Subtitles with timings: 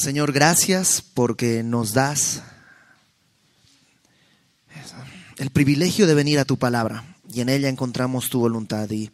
[0.00, 2.42] Señor, gracias porque nos das
[5.36, 8.88] el privilegio de venir a tu palabra y en ella encontramos tu voluntad.
[8.88, 9.10] Y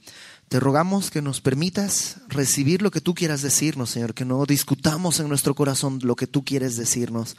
[0.48, 5.18] te rogamos que nos permitas recibir lo que tú quieras decirnos, Señor, que no discutamos
[5.18, 7.36] en nuestro corazón lo que tú quieres decirnos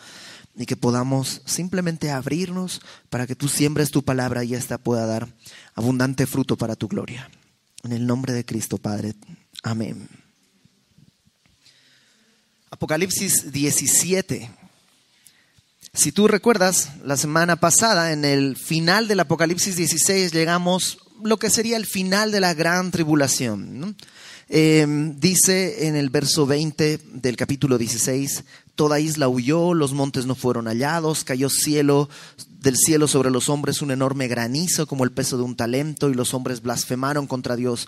[0.58, 5.34] y que podamos simplemente abrirnos para que tú siembres tu palabra y ésta pueda dar
[5.74, 7.30] abundante fruto para tu gloria.
[7.86, 9.14] En el nombre de Cristo, Padre.
[9.64, 10.27] Amén.
[12.70, 14.50] Apocalipsis 17.
[15.94, 21.50] Si tú recuerdas, la semana pasada, en el final del Apocalipsis 16, llegamos lo que
[21.50, 23.96] sería el final de la gran tribulación.
[24.50, 28.44] Em, dice en el verso 20 del capítulo 16,
[28.76, 32.10] toda isla huyó, los montes no fueron hallados, cayó cielo
[32.62, 36.14] del cielo sobre los hombres un enorme granizo como el peso de un talento y
[36.14, 37.88] los hombres blasfemaron contra Dios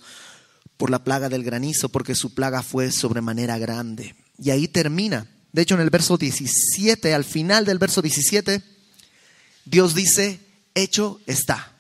[0.78, 4.16] por la plaga del granizo porque su plaga fue sobremanera grande.
[4.42, 8.62] Y ahí termina de hecho, en el verso 17, al final del verso 17,
[9.66, 10.40] Dios dice,
[10.76, 11.73] hecho está.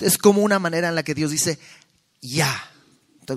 [0.00, 1.58] Es como una manera en la que Dios dice,
[2.20, 2.70] ya.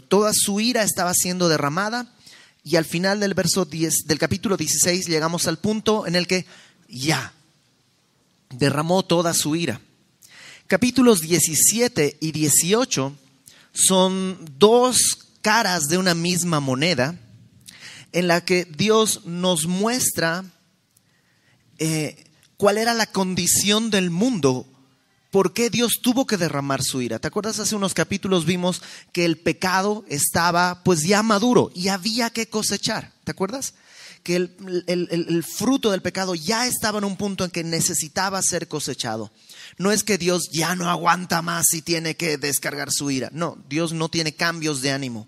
[0.09, 2.13] Toda su ira estaba siendo derramada
[2.61, 6.45] y al final del verso 10, del capítulo 16 llegamos al punto en el que
[6.89, 7.31] ya
[8.49, 9.79] derramó toda su ira.
[10.67, 13.15] Capítulos 17 y 18
[13.71, 14.97] son dos
[15.41, 17.17] caras de una misma moneda
[18.17, 20.43] en la que Dios nos muestra
[21.77, 22.25] eh,
[22.57, 24.65] cuál era la condición del mundo,
[25.29, 27.19] por qué Dios tuvo que derramar su ira.
[27.19, 27.59] ¿Te acuerdas?
[27.59, 33.13] Hace unos capítulos vimos que el pecado estaba pues ya maduro y había que cosechar.
[33.23, 33.75] ¿Te acuerdas?
[34.23, 34.55] Que el,
[34.87, 39.31] el fruto del pecado ya estaba en un punto en que necesitaba ser cosechado.
[39.77, 43.29] No es que Dios ya no aguanta más y tiene que descargar su ira.
[43.31, 45.27] No, Dios no tiene cambios de ánimo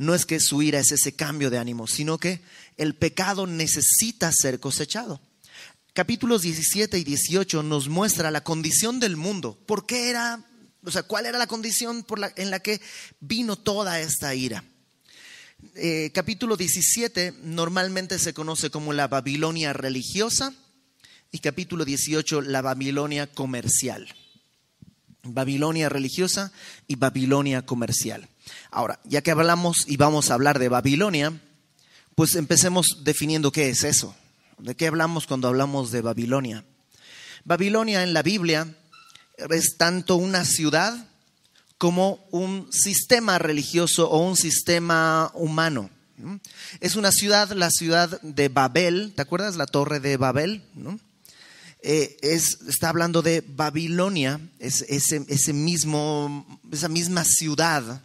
[0.00, 2.40] no es que su ira es ese cambio de ánimo, sino que
[2.78, 5.20] el pecado necesita ser cosechado.
[5.92, 9.58] Capítulos 17 y 18 nos muestra la condición del mundo.
[9.66, 10.42] ¿Por qué era,
[10.82, 12.06] o sea, cuál era la condición
[12.36, 12.80] en la que
[13.20, 14.64] vino toda esta ira?
[15.74, 20.54] Eh, capítulo 17 normalmente se conoce como la Babilonia religiosa
[21.30, 24.08] y capítulo 18 la Babilonia comercial.
[25.24, 26.52] Babilonia religiosa
[26.88, 28.29] y Babilonia comercial.
[28.70, 31.32] Ahora, ya que hablamos y vamos a hablar de Babilonia,
[32.14, 34.14] pues empecemos definiendo qué es eso.
[34.58, 36.64] ¿De qué hablamos cuando hablamos de Babilonia?
[37.44, 38.76] Babilonia en la Biblia
[39.50, 41.08] es tanto una ciudad
[41.78, 45.88] como un sistema religioso o un sistema humano.
[46.80, 50.62] Es una ciudad, la ciudad de Babel, ¿te acuerdas la torre de Babel?
[51.82, 58.02] Eh, está hablando de Babilonia, es, ese mismo, esa misma ciudad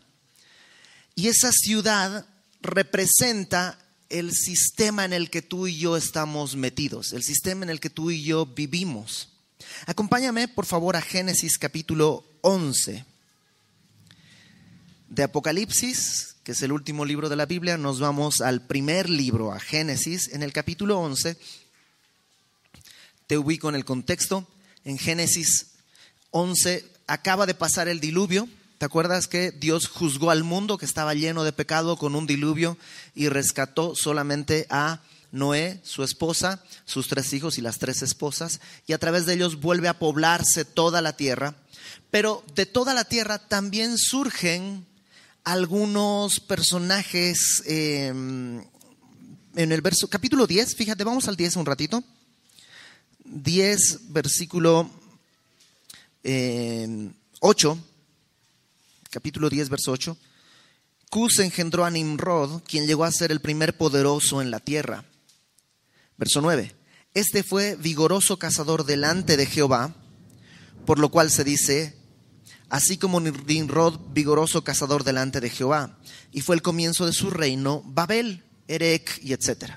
[1.16, 2.26] y esa ciudad
[2.62, 7.80] representa el sistema en el que tú y yo estamos metidos, el sistema en el
[7.80, 9.30] que tú y yo vivimos.
[9.86, 13.06] Acompáñame, por favor, a Génesis capítulo 11
[15.10, 17.78] de Apocalipsis, que es el último libro de la Biblia.
[17.78, 21.38] Nos vamos al primer libro, a Génesis, en el capítulo 11.
[23.28, 24.48] Te ubico en el contexto.
[24.84, 25.72] En Génesis
[26.32, 31.14] 11 acaba de pasar el diluvio ¿Te acuerdas que Dios juzgó al mundo que estaba
[31.14, 32.78] lleno de pecado con un diluvio
[33.14, 38.94] y rescató solamente a Noé, su esposa, sus tres hijos y las tres esposas, y
[38.94, 41.56] a través de ellos vuelve a poblarse toda la tierra.
[42.12, 44.86] Pero de toda la tierra también surgen
[45.46, 48.62] algunos personajes em,
[49.56, 52.04] en el verso, capítulo 10, fíjate, vamos al 10 un ratito.
[53.24, 54.90] 10, versículo
[56.24, 57.95] 8 em,
[59.16, 60.18] capítulo 10, verso 8.
[61.10, 65.06] Cus engendró a Nimrod, quien llegó a ser el primer poderoso en la tierra.
[66.18, 66.76] Verso 9.
[67.14, 69.96] Este fue vigoroso cazador delante de Jehová,
[70.86, 71.96] por lo cual se dice,
[72.68, 75.98] así como Nimrod, vigoroso cazador delante de Jehová.
[76.34, 79.76] Y fue el comienzo de su reino, Babel, Erech y etc.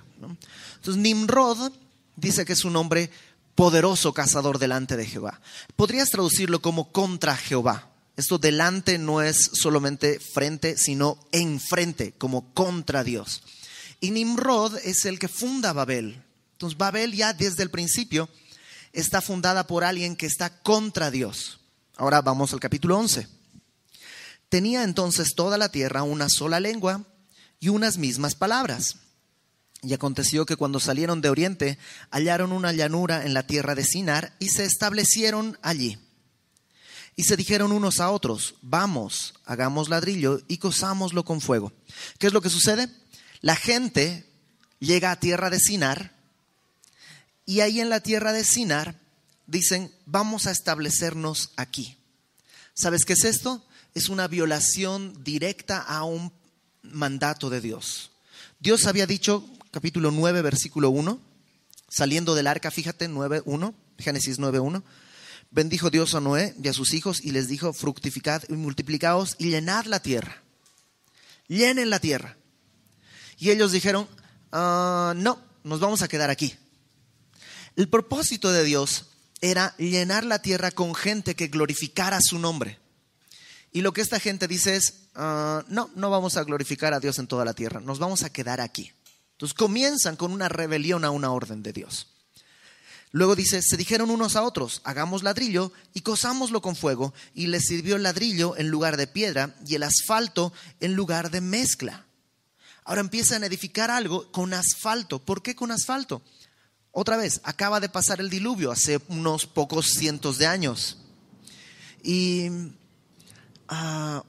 [0.74, 1.70] Entonces Nimrod
[2.16, 3.08] dice que es un hombre
[3.54, 5.40] poderoso cazador delante de Jehová.
[5.76, 7.87] Podrías traducirlo como contra Jehová.
[8.18, 13.44] Esto delante no es solamente frente, sino enfrente, como contra Dios.
[14.00, 16.20] Y Nimrod es el que funda Babel.
[16.54, 18.28] Entonces Babel ya desde el principio
[18.92, 21.60] está fundada por alguien que está contra Dios.
[21.96, 23.28] Ahora vamos al capítulo 11.
[24.48, 27.06] Tenía entonces toda la tierra una sola lengua
[27.60, 28.96] y unas mismas palabras.
[29.80, 31.78] Y aconteció que cuando salieron de Oriente
[32.10, 36.00] hallaron una llanura en la tierra de Sinar y se establecieron allí.
[37.18, 41.72] Y se dijeron unos a otros, vamos, hagamos ladrillo y cosámoslo con fuego.
[42.16, 42.88] ¿Qué es lo que sucede?
[43.40, 44.24] La gente
[44.78, 46.12] llega a tierra de Sinar
[47.44, 48.94] y ahí en la tierra de Sinar
[49.48, 51.96] dicen, vamos a establecernos aquí.
[52.72, 53.66] ¿Sabes qué es esto?
[53.96, 56.32] Es una violación directa a un
[56.82, 58.12] mandato de Dios.
[58.60, 61.18] Dios había dicho, capítulo 9, versículo 1,
[61.88, 64.84] saliendo del arca, fíjate, 9.1, Génesis 9.1,
[65.50, 69.50] bendijo Dios a Noé y a sus hijos y les dijo, fructificad y multiplicaos y
[69.50, 70.42] llenad la tierra.
[71.48, 72.36] Llenen la tierra.
[73.38, 74.08] Y ellos dijeron,
[74.52, 76.54] ah, no, nos vamos a quedar aquí.
[77.76, 79.06] El propósito de Dios
[79.40, 82.78] era llenar la tierra con gente que glorificara su nombre.
[83.72, 87.18] Y lo que esta gente dice es, ah, no, no vamos a glorificar a Dios
[87.18, 88.92] en toda la tierra, nos vamos a quedar aquí.
[89.32, 92.08] Entonces comienzan con una rebelión a una orden de Dios.
[93.10, 97.64] Luego dice, se dijeron unos a otros, hagamos ladrillo y cosámoslo con fuego, y les
[97.64, 102.06] sirvió el ladrillo en lugar de piedra y el asfalto en lugar de mezcla.
[102.84, 105.18] Ahora empiezan a edificar algo con asfalto.
[105.18, 106.22] ¿Por qué con asfalto?
[106.90, 110.98] Otra vez, acaba de pasar el diluvio hace unos pocos cientos de años.
[112.02, 112.48] Y
[113.68, 114.24] ah,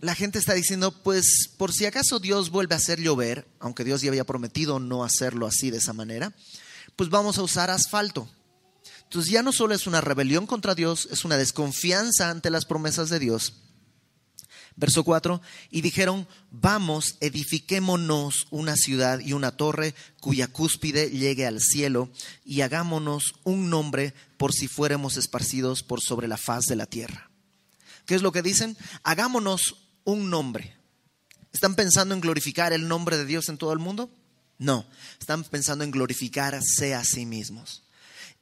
[0.00, 4.00] la gente está diciendo, pues por si acaso Dios vuelve a hacer llover, aunque Dios
[4.00, 6.34] ya había prometido no hacerlo así de esa manera,
[6.98, 8.28] pues vamos a usar asfalto.
[9.04, 13.08] Entonces ya no solo es una rebelión contra Dios, es una desconfianza ante las promesas
[13.08, 13.54] de Dios,
[14.74, 15.40] Verso 4,
[15.70, 22.10] y dijeron, vamos, edifiquémonos una ciudad y una torre cuya cúspide llegue al cielo,
[22.44, 27.30] y hagámonos un nombre por si fuéramos esparcidos por sobre la faz de la tierra.
[28.06, 28.76] ¿Qué es lo que dicen?
[29.04, 30.76] Hagámonos un nombre.
[31.52, 34.10] ¿Están pensando en glorificar el nombre de Dios en todo el mundo?
[34.58, 34.84] No,
[35.20, 37.84] están pensando en glorificarse a sí mismos.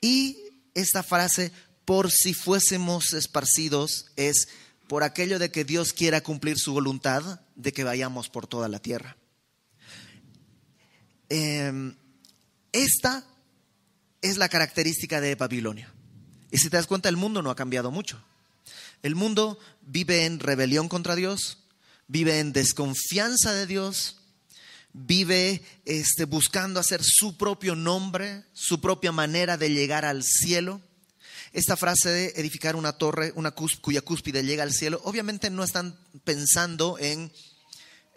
[0.01, 0.39] Y
[0.75, 1.53] esta frase,
[1.85, 4.49] por si fuésemos esparcidos, es
[4.89, 8.79] por aquello de que Dios quiera cumplir su voluntad de que vayamos por toda la
[8.79, 9.17] tierra.
[11.29, 11.97] Em,
[12.73, 13.25] esta
[14.23, 15.93] es la característica de Babilonia.
[16.51, 18.23] Y si te das cuenta, el mundo no ha cambiado mucho.
[19.03, 21.59] El mundo vive en rebelión contra Dios,
[22.09, 24.16] vive en desconfianza de Dios,
[24.97, 30.81] vive este, buscando hacer su propio nombre, su propia manera de llegar al cielo.
[31.53, 35.99] Esta frase de edificar una torre una cuya cúspide llega al cielo, obviamente no están
[36.25, 37.31] pensando en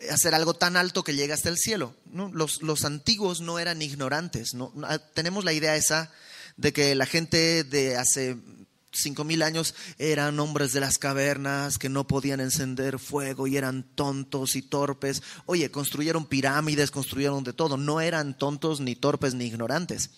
[0.09, 1.95] hacer algo tan alto que llegue hasta el cielo.
[2.13, 4.51] Los, antiguos no eran ignorantes.
[4.83, 6.11] Ah, tenemos la idea esa
[6.55, 8.37] de que la gente de hace
[8.91, 13.83] cinco mil años eran hombres de las cavernas que no podían encender fuego y eran
[13.95, 15.21] tontos y torpes.
[15.45, 17.77] Oye, construyeron pirámides, construyeron de todo.
[17.77, 20.09] No eran tontos, ni torpes, ni ignorantes.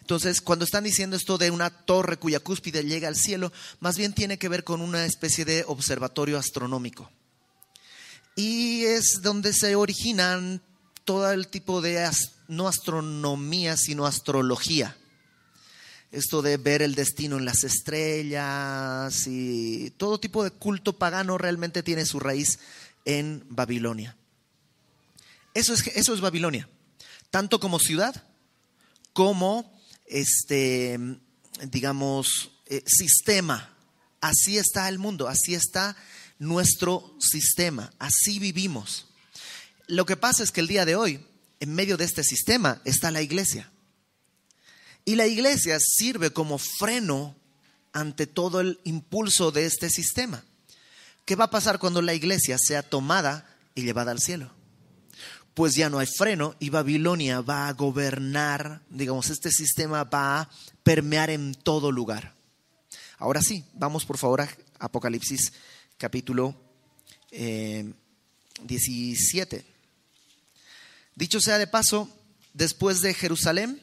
[0.00, 4.12] Entonces, cuando están diciendo esto de una torre cuya cúspide llega al cielo, más bien
[4.12, 7.10] tiene que ver con una especie de observatorio astronómico.
[8.36, 10.62] Y es donde se originan
[11.04, 12.08] todo el tipo de,
[12.46, 14.96] no astronomía, sino astrología.
[16.12, 21.82] Esto de ver el destino en las estrellas y todo tipo de culto pagano realmente
[21.82, 22.58] tiene su raíz
[23.04, 24.16] en Babilonia.
[25.54, 26.68] Eso es, eso es Babilonia,
[27.30, 28.24] tanto como ciudad
[29.12, 29.72] como
[30.06, 30.98] este,
[31.70, 33.74] digamos, eh, sistema.
[34.20, 35.96] Así está el mundo, así está
[36.38, 39.06] nuestro sistema, así vivimos.
[39.86, 41.24] Lo que pasa es que el día de hoy,
[41.60, 43.70] en medio de este sistema, está la iglesia.
[45.06, 47.34] Y la iglesia sirve como freno
[47.94, 50.44] ante todo el impulso de este sistema.
[51.24, 54.52] ¿Qué va a pasar cuando la iglesia sea tomada y llevada al cielo?
[55.56, 60.50] pues ya no hay freno y Babilonia va a gobernar, digamos, este sistema va a
[60.82, 62.34] permear en todo lugar.
[63.16, 65.54] Ahora sí, vamos por favor a Apocalipsis
[65.96, 66.54] capítulo
[67.30, 69.56] 17.
[69.56, 69.64] Eh,
[71.14, 72.10] Dicho sea de paso,
[72.52, 73.80] después de Jerusalén,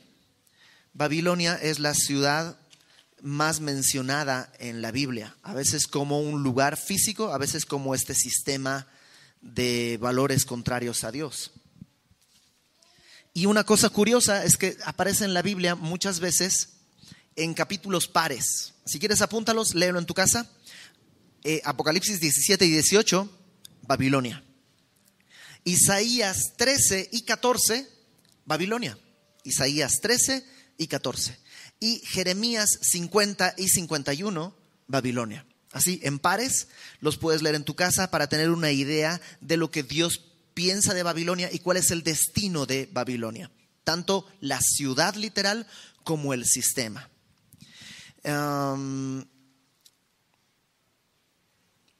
[0.93, 2.57] Babilonia es la ciudad
[3.21, 8.13] más mencionada en la Biblia, a veces como un lugar físico, a veces como este
[8.13, 8.87] sistema
[9.41, 11.51] de valores contrarios a Dios.
[13.33, 16.73] Y una cosa curiosa es que aparece en la Biblia muchas veces
[17.35, 18.73] en capítulos pares.
[18.85, 20.47] Si quieres apúntalos, léelo en tu casa.
[21.43, 23.29] Eh, Apocalipsis 17 y 18,
[23.83, 24.43] Babilonia.
[25.63, 27.87] Isaías 13 y 14,
[28.45, 28.99] Babilonia.
[29.43, 30.45] Isaías 13
[30.77, 31.37] y 14.
[31.79, 34.55] Y Jeremías 50 y 51,
[34.87, 35.45] Babilonia.
[35.71, 36.67] Así, en pares,
[37.01, 40.21] los puedes leer en tu casa para tener una idea de lo que Dios
[40.53, 43.51] piensa de Babilonia y cuál es el destino de Babilonia,
[43.83, 45.67] tanto la ciudad literal
[46.03, 47.09] como el sistema.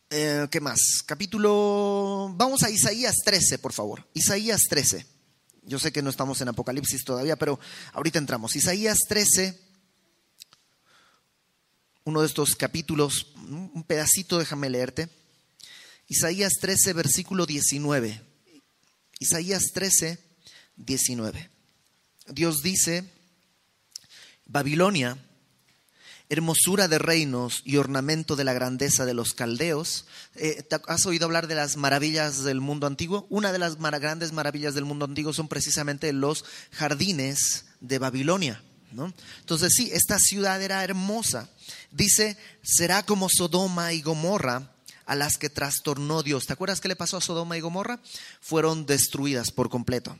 [0.09, 0.79] Eh, ¿Qué más?
[1.07, 2.31] Capítulo...
[2.37, 4.07] Vamos a Isaías 13, por favor.
[4.13, 5.12] Isaías 13.
[5.65, 7.59] Yo sé que no estamos en Apocalipsis todavía, pero
[7.93, 8.55] ahorita entramos.
[8.55, 9.59] Isaías 13,
[12.03, 15.09] uno de estos capítulos, un pedacito, déjame leerte.
[16.07, 18.21] Isaías 13, versículo 19.
[19.19, 20.19] Isaías 13,
[20.75, 21.49] 19.
[22.27, 23.05] Dios dice,
[24.45, 25.17] Babilonia,
[26.33, 30.05] hermosura de reinos y ornamento de la grandeza de los caldeos.
[30.35, 33.25] Eh, ¿Has oído hablar de las maravillas del mundo antiguo?
[33.29, 38.61] Una de las grandes maravillas del mundo antiguo son precisamente los jardines de Babilonia.
[39.39, 41.49] Entonces sí, esta ciudad era hermosa.
[41.91, 44.71] Dice, será como Sodoma y Gomorra
[45.05, 46.45] a las que trastornó Dios.
[46.45, 47.99] ¿Te acuerdas qué le pasó a Sodoma y Gomorra?
[48.39, 50.17] Fueron destruidas por completo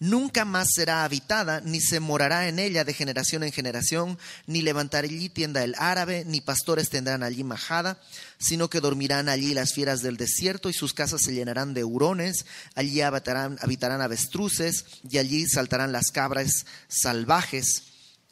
[0.00, 5.06] nunca más será habitada, ni se morará en ella de generación en generación, ni levantará
[5.06, 8.00] allí tienda el árabe, ni pastores tendrán allí majada,
[8.38, 12.46] sino que dormirán allí las fieras del desierto, y sus casas se llenarán de hurones,
[12.74, 17.84] allí habitarán, habitarán avestruces, y allí saltarán las cabras salvajes.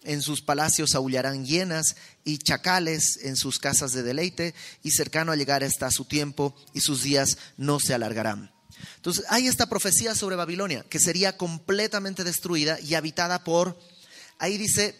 [0.04, 4.54] En sus palacios aullarán hienas y chacales en sus casas de deleite,
[4.84, 8.55] y cercano a llegar está su tiempo, y sus días no se alargarán.
[8.96, 13.78] Entonces, hay esta profecía sobre Babilonia, que sería completamente destruida y habitada por,
[14.38, 14.96] ahí dice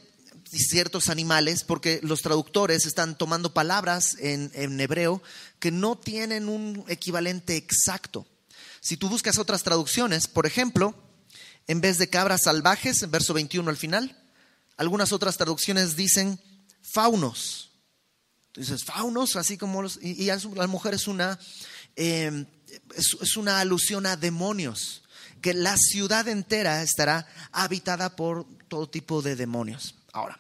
[0.50, 5.22] ciertos animales, porque los traductores están tomando palabras en, en hebreo
[5.58, 8.26] que no tienen un equivalente exacto.
[8.80, 10.94] Si tú buscas otras traducciones, por ejemplo,
[11.66, 14.16] en vez de cabras salvajes, en verso 21 al final,
[14.76, 16.38] algunas otras traducciones dicen
[16.82, 17.72] faunos.
[18.48, 21.38] Entonces, faunos, así como los, y, la mujer es una
[21.96, 22.46] eh,
[22.94, 25.02] es, una alusión a demonios,
[25.40, 29.94] que la ciudad entera estará habitada por todo tipo de demonios.
[30.12, 30.38] Ahora,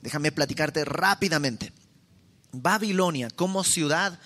[0.00, 1.72] déjame platicarte rápidamente.
[2.52, 4.18] Babilonia como ciudad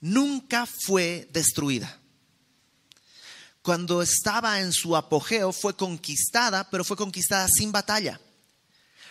[0.00, 1.98] nunca fue destruida.
[3.62, 8.20] Cuando estaba en su apogeo fue conquistada, pero fue conquistada sin batalla.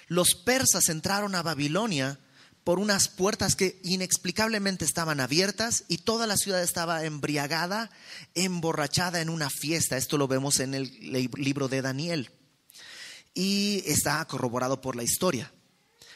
[0.08, 2.20] Los persas entraron a Babilonia
[2.64, 7.90] por unas puertas que inexplicablemente estaban abiertas y toda la ciudad estaba embriagada,
[8.36, 9.98] emborrachada en una fiesta.
[9.98, 10.92] Esto lo vemos en el
[11.36, 12.32] libro de Daniel.
[13.34, 15.52] Y está corroborado por la historia.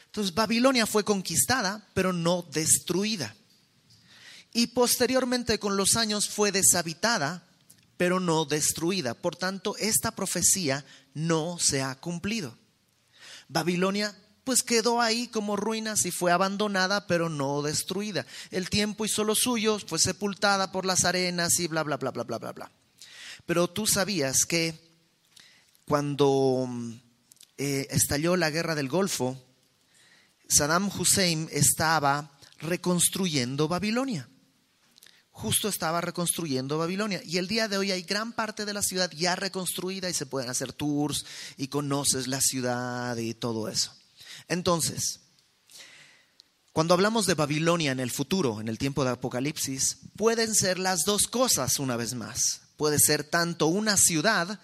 [0.06, 3.34] Entonces Babilonia fue conquistada, pero no destruida.
[4.52, 7.48] Y posteriormente con los años fue deshabitada,
[7.96, 9.14] pero no destruida.
[9.14, 10.84] Por tanto, esta profecía
[11.14, 12.56] no se ha cumplido.
[13.48, 18.26] Babilonia pues quedó ahí como ruinas y fue abandonada, pero no destruida.
[18.50, 22.24] El tiempo hizo lo suyo, fue sepultada por las arenas y bla, bla, bla, bla,
[22.24, 22.70] bla, bla, bla.
[23.46, 24.78] Pero tú sabías que
[25.86, 26.68] cuando
[27.58, 29.42] eh, estalló la guerra del Golfo,
[30.48, 34.28] Saddam Hussein estaba reconstruyendo Babilonia.
[35.30, 37.20] Justo estaba reconstruyendo Babilonia.
[37.24, 40.26] Y el día de hoy hay gran parte de la ciudad ya reconstruida y se
[40.26, 41.24] pueden hacer tours
[41.56, 43.92] y conoces la ciudad y todo eso.
[44.48, 45.20] Entonces,
[46.72, 51.04] cuando hablamos de Babilonia en el futuro, en el tiempo de Apocalipsis, pueden ser las
[51.04, 52.62] dos cosas una vez más.
[52.76, 54.58] Puede ser tanto una ciudad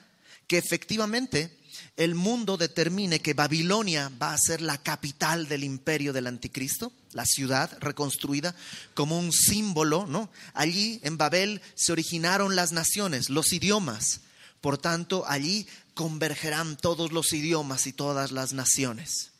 [0.49, 1.57] que efectivamente
[1.97, 7.25] el mundo determine que Babilonia va a ser la capital del imperio del anticristo, la
[7.27, 8.55] ciudad reconstruida
[8.95, 10.31] como un símbolo, ¿no?
[10.55, 14.23] Allí en Babel se originaron las naciones, los idiomas.
[14.61, 19.31] Por tanto, allí convergerán todos los idiomas y todas las naciones.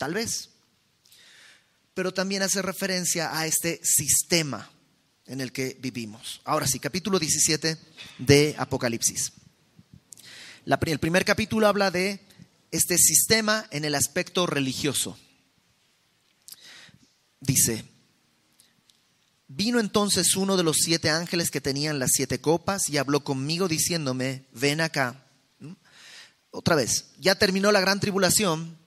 [0.00, 0.48] Tal vez.
[1.92, 4.70] Pero también hace referencia a este sistema
[5.26, 6.40] en el que vivimos.
[6.44, 7.76] Ahora sí, capítulo 17
[8.16, 9.30] de Apocalipsis.
[10.64, 12.18] el primer capítulo habla de
[12.70, 15.18] este sistema en el aspecto religioso.
[17.38, 17.84] Dice,
[19.48, 23.68] vino entonces uno de los siete ángeles que tenían las siete copas y habló conmigo
[23.68, 25.26] diciéndome, ven acá.
[25.58, 25.72] ¿Mm?
[26.52, 28.79] Otra vez, ya terminó la gran tribulación,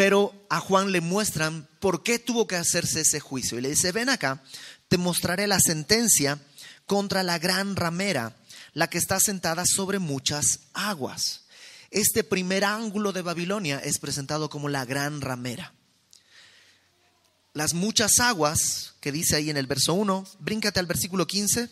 [0.00, 3.58] pero a Juan le muestran por qué tuvo que hacerse ese juicio.
[3.58, 4.42] Y le dice, ven acá,
[4.88, 6.40] te mostraré la sentencia
[6.86, 8.34] contra la gran ramera,
[8.72, 11.42] la que está sentada sobre muchas aguas.
[11.90, 15.74] Este primer ángulo de Babilonia es presentado como la gran ramera.
[17.52, 21.68] Las muchas aguas, que dice ahí en el verso 1, bríncate al versículo 15.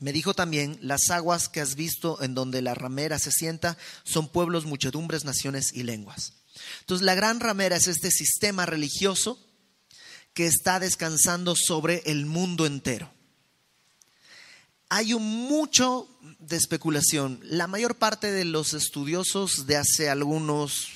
[0.00, 4.26] Me dijo también, las aguas que has visto en donde la ramera se sienta son
[4.26, 6.32] pueblos, muchedumbres, naciones y lenguas.
[6.80, 9.38] Entonces la gran ramera es este sistema religioso
[10.34, 13.10] que está descansando sobre el mundo entero.
[14.88, 16.08] Hay mucho
[16.38, 17.40] de especulación.
[17.42, 20.90] La mayor parte de los estudiosos de hace algunos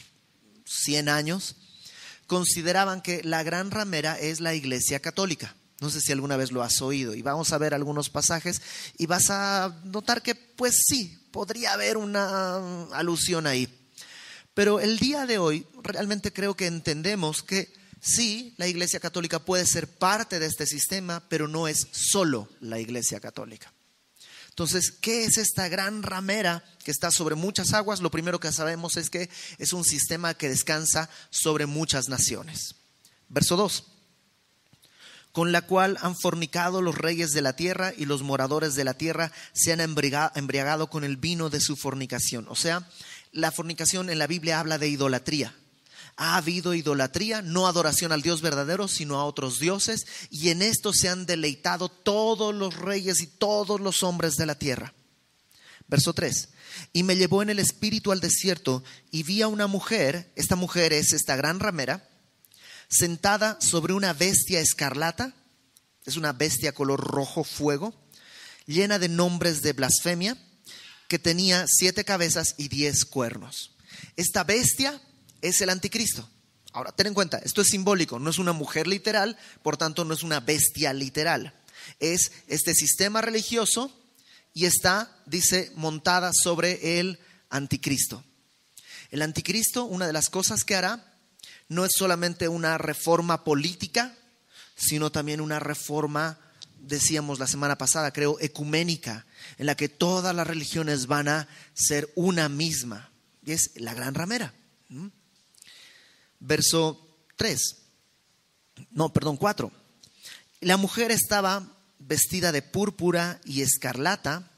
[0.67, 1.57] 100 años
[2.27, 5.57] consideraban que la gran ramera es la Iglesia Católica.
[5.81, 8.61] No sé si alguna vez lo has oído y vamos a ver algunos pasajes
[8.99, 13.78] y vas a notar que pues sí, podría haber una alusión ahí.
[14.59, 19.65] Pero el día de hoy realmente creo que entendemos que sí, la Iglesia Católica puede
[19.65, 23.73] ser parte de este sistema, pero no es solo la Iglesia Católica.
[24.49, 28.01] Entonces, ¿qué es esta gran ramera que está sobre muchas aguas?
[28.01, 32.75] Lo primero que sabemos es que es un sistema que descansa sobre muchas naciones.
[33.29, 33.85] Verso 2
[35.39, 38.95] con la cual han fornicado los reyes de la tierra y los moradores de la
[38.95, 42.47] tierra se han embriagado con el vino de su fornicación.
[42.49, 42.89] O sea,
[43.33, 45.55] la fornicación en la Biblia habla de idolatría.
[46.17, 50.93] Ha habido idolatría, no adoración al Dios verdadero, sino a otros dioses, y en esto
[50.93, 54.95] se han deleitado todos los reyes y todos los hombres de la tierra.
[55.87, 56.49] Verso 3.
[56.93, 60.93] Y me llevó en el espíritu al desierto y vi a una mujer, esta mujer
[60.93, 62.09] es esta gran ramera,
[62.89, 65.35] sentada sobre una bestia escarlata,
[66.05, 67.95] es una bestia color rojo fuego,
[68.67, 70.37] llena de nombres de blasfemia,
[71.09, 73.73] que tenía siete cabezas y diez cuernos.
[74.17, 75.01] Esta bestia
[75.41, 76.29] es el anticristo.
[76.73, 80.15] Ahora, ten en cuenta, esto es simbólico, no es una mujer literal, por tanto no
[80.15, 81.55] es una bestia literal.
[81.99, 83.91] Es este sistema religioso
[84.53, 88.23] y está, dice, montada sobre el anticristo.
[89.11, 91.15] El anticristo, una de las cosas que hará
[91.69, 94.15] no es solamente una reforma política,
[94.77, 96.39] sino también una reforma,
[96.81, 102.11] decíamos la semana pasada, creo, ecuménica, en la que todas las religiones van a ser
[102.15, 103.11] una misma.
[103.45, 104.53] Y es la gran ramera.
[106.41, 107.59] Verso 3.
[108.91, 109.73] No, perdón, 4.
[110.61, 111.67] La mujer estaba
[111.99, 114.51] vestida de púrpura y escarlata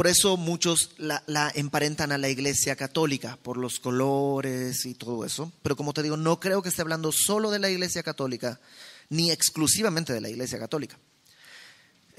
[0.00, 1.22] por eso muchos la,
[1.54, 5.52] emparentan a la iglesia católica, por los colores y todo eso.
[5.62, 8.58] Pero como te digo, no creo que esté hablando solo de la iglesia católica,
[9.10, 10.98] ni exclusivamente de la iglesia católica.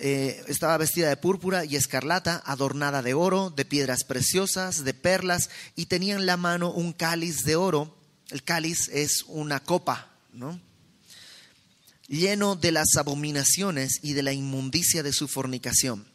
[0.04, 5.52] Eh, estaba vestida de púrpura y escarlata, adornada de oro, de piedras preciosas, de perlas,
[5.76, 7.96] y tenía en la mano un cáliz de oro.
[8.32, 10.60] El cáliz es una copa, ¿no?
[12.08, 16.08] Lleno de las abominaciones y de la inmundicia de su fornicación.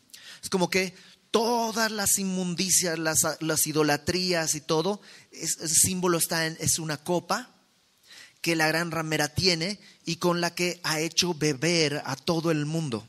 [0.43, 0.93] Es como que
[1.31, 7.55] todas las inmundicias, las, idolatrías y todo, el símbolo está en, es una copa
[8.41, 12.67] que la gran ramera tiene y con la que ha hecho beber a todo el
[12.67, 13.07] mundo.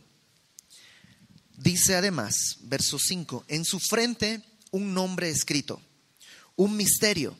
[1.57, 5.81] Dice además, verso 5, en su frente un nombre escrito,
[6.55, 7.35] un misterio.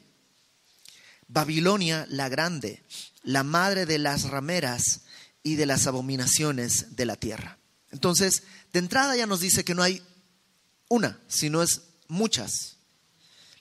[1.28, 2.84] Babilonia la grande,
[3.22, 5.02] la madre de las rameras
[5.44, 7.60] y de las abominaciones de la tierra.
[7.92, 10.02] Entonces, de entrada ya nos dice que no hay
[10.90, 12.78] una, sino es muchas.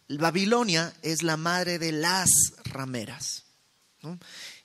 [0.08, 2.30] Babilonia es la madre de las
[2.64, 3.44] rameras.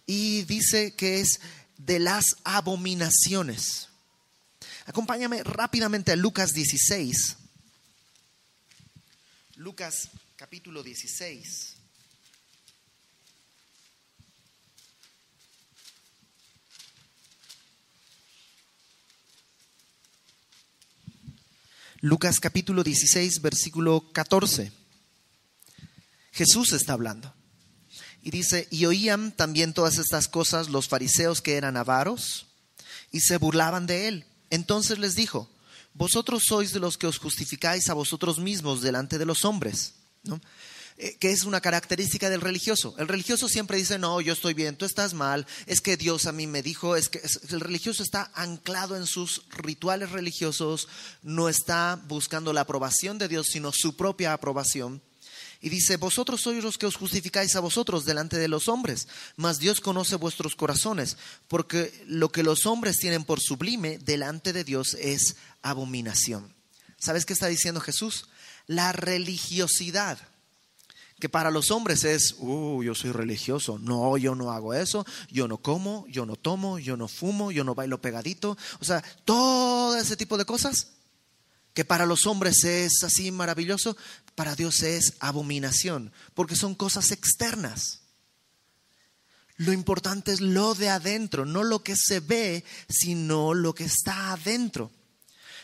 [0.06, 1.42] Y dice que es
[1.78, 3.91] de las abominaciones.
[4.92, 7.38] Acompáñame rápidamente a Lucas 16.
[9.56, 11.78] Lucas capítulo 16.
[22.02, 24.74] Lucas capítulo 16, versículo 14.
[26.34, 27.34] Jesús está hablando.
[28.22, 32.48] Y dice, y oían también todas estas cosas los fariseos que eran avaros
[33.10, 34.26] y se burlaban de él.
[34.52, 35.50] Entonces les dijo,
[35.94, 39.96] vosotros sois de los que os justificáis a vosotros mismos delante de los hombres.
[40.98, 42.94] Eh, que es una característica del religioso.
[43.00, 46.32] El religioso siempre dice, no, yo estoy bien, tú estás mal, es que Dios a
[46.32, 50.88] mí me dijo, es que el religioso está anclado en sus rituales religiosos,
[51.24, 55.02] no está buscando la aprobación de Dios, sino su propia aprobación.
[55.62, 59.60] Y dice, vosotros sois los que os justificáis a vosotros delante de los hombres, mas
[59.60, 64.96] Dios conoce vuestros corazones, porque lo que los hombres tienen por sublime delante de Dios
[65.00, 66.54] es abominación.
[66.98, 68.28] ¿Sabes qué está diciendo Jesús?
[68.66, 70.18] La religiosidad
[71.22, 75.48] que para los hombres es, uh, yo soy religioso, no, yo no hago eso, yo
[75.48, 79.96] no como, yo no tomo, yo no fumo, yo no bailo pegadito, o sea, todo
[79.98, 80.88] ese tipo de cosas
[81.74, 83.96] que para los hombres es así maravilloso,
[84.36, 88.02] para Dios es abominación, porque son cosas externas.
[89.58, 94.32] Lo importante es lo de adentro, no lo que se ve, sino lo que está
[94.32, 94.92] adentro.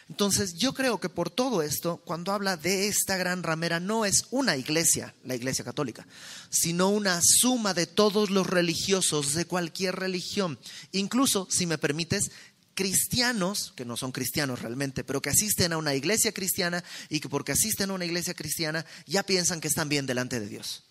[0.09, 4.27] Entonces yo creo que por todo esto, cuando habla de esta gran ramera, no es
[4.31, 6.07] una iglesia, la iglesia católica,
[6.49, 10.59] sino una suma de todos los religiosos de cualquier religión.
[10.93, 12.31] Incluso, si me permites,
[12.77, 17.27] cristianos, que no son cristianos realmente, pero que asisten a una iglesia cristiana y que
[17.27, 20.83] porque asisten a una iglesia cristiana ya piensan que están bien delante de Dios.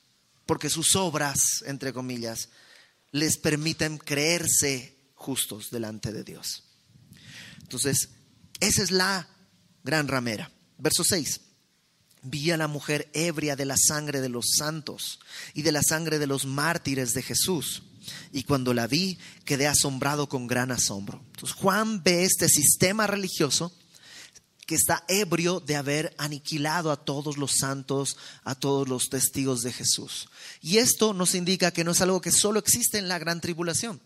[0.46, 2.48] Porque sus obras, entre comillas,
[3.12, 6.64] les permiten creerse justos delante de Dios.
[7.62, 8.08] Entonces,
[8.58, 9.28] esa es la
[9.84, 10.50] gran ramera.
[10.78, 11.40] Verso 6.
[12.22, 15.20] Vi a la mujer ebria de la sangre de los santos
[15.54, 17.84] y de la sangre de los mártires de Jesús.
[18.32, 21.22] Y cuando la vi, quedé asombrado con gran asombro.
[21.34, 23.72] Entonces Juan ve este sistema religioso
[24.66, 29.72] que está ebrio de haber aniquilado a todos los santos, a todos los testigos de
[29.72, 30.28] Jesús.
[30.60, 34.00] Y esto nos indica que no es algo que solo existe en la gran tribulación.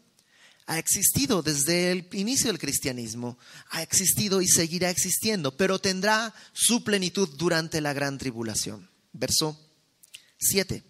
[0.67, 3.39] Ha existido desde el inicio del cristianismo,
[3.71, 8.89] ha existido y seguirá existiendo, pero tendrá su plenitud durante la gran tribulación.
[9.13, 9.59] Verso
[10.39, 10.85] 7.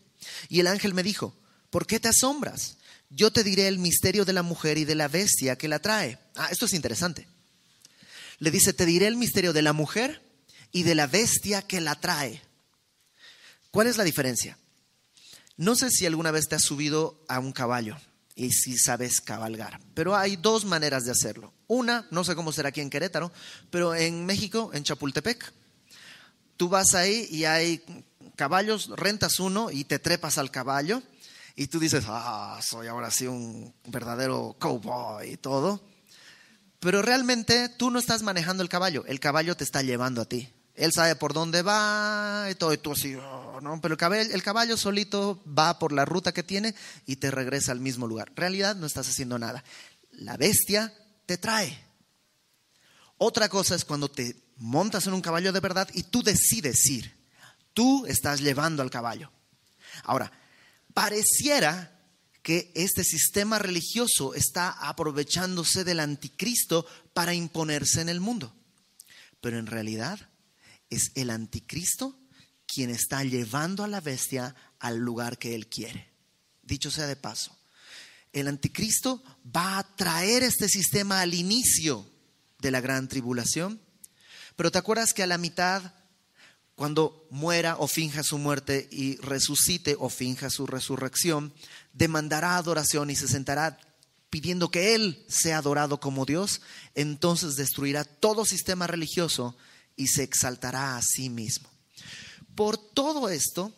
[0.48, 1.34] Y el ángel me dijo,
[1.70, 2.76] ¿por qué te asombras?
[3.10, 6.18] Yo te diré el misterio de la mujer y de la bestia que la trae.
[6.36, 7.26] Ah, esto es interesante
[8.40, 10.22] le dice, te diré el misterio de la mujer
[10.72, 12.42] y de la bestia que la trae.
[13.70, 14.58] ¿Cuál es la diferencia?
[15.56, 17.98] No sé si alguna vez te has subido a un caballo
[18.34, 21.52] y si sabes cabalgar, pero hay dos maneras de hacerlo.
[21.66, 23.30] Una, no sé cómo será aquí en Querétaro,
[23.70, 25.52] pero en México, en Chapultepec,
[26.56, 27.82] tú vas ahí y hay
[28.36, 31.02] caballos, rentas uno y te trepas al caballo
[31.56, 35.82] y tú dices, ah, soy ahora sí un verdadero cowboy y todo.
[36.78, 40.48] Pero realmente tú no estás manejando el caballo, el caballo te está llevando a ti.
[40.74, 43.80] Él sabe por dónde va y todo, y tú así, oh, ¿no?
[43.82, 47.72] Pero el caballo, el caballo solito va por la ruta que tiene y te regresa
[47.72, 48.30] al mismo lugar.
[48.30, 49.62] En realidad no estás haciendo nada.
[50.12, 50.94] La bestia
[51.26, 51.84] te trae.
[53.18, 57.14] Otra cosa es cuando te montas en un caballo de verdad y tú decides ir.
[57.74, 59.30] Tú estás llevando al caballo.
[60.04, 60.32] Ahora,
[61.00, 61.98] pareciera
[62.42, 68.54] que este sistema religioso está aprovechándose del anticristo para imponerse en el mundo.
[69.40, 70.28] Pero en realidad
[70.90, 72.18] es el anticristo
[72.66, 76.12] quien está llevando a la bestia al lugar que él quiere.
[76.62, 77.56] Dicho sea de paso,
[78.34, 79.22] el anticristo
[79.56, 82.06] va a traer este sistema al inicio
[82.58, 83.80] de la gran tribulación,
[84.54, 85.94] pero te acuerdas que a la mitad
[86.80, 91.52] cuando muera o finja su muerte y resucite o finja su resurrección,
[91.92, 93.78] demandará adoración y se sentará
[94.30, 96.62] pidiendo que Él sea adorado como Dios,
[96.94, 99.58] entonces destruirá todo sistema religioso
[99.94, 101.68] y se exaltará a sí mismo.
[102.54, 103.74] Por todo esto,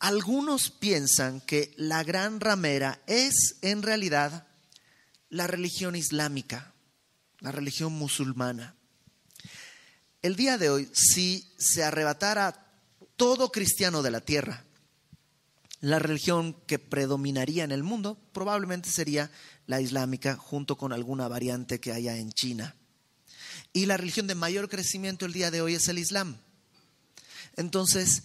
[0.00, 4.48] algunos piensan que la gran ramera es en realidad
[5.28, 6.72] la religión islámica,
[7.38, 8.74] la religión musulmana.
[10.22, 12.66] El día de hoy, si se arrebatara
[13.16, 14.64] todo cristiano de la tierra,
[15.80, 19.30] la religión que predominaría en el mundo probablemente sería
[19.66, 22.76] la islámica junto con alguna variante que haya en China.
[23.72, 26.36] Y la religión de mayor crecimiento el día de hoy es el Islam.
[27.56, 28.24] Entonces,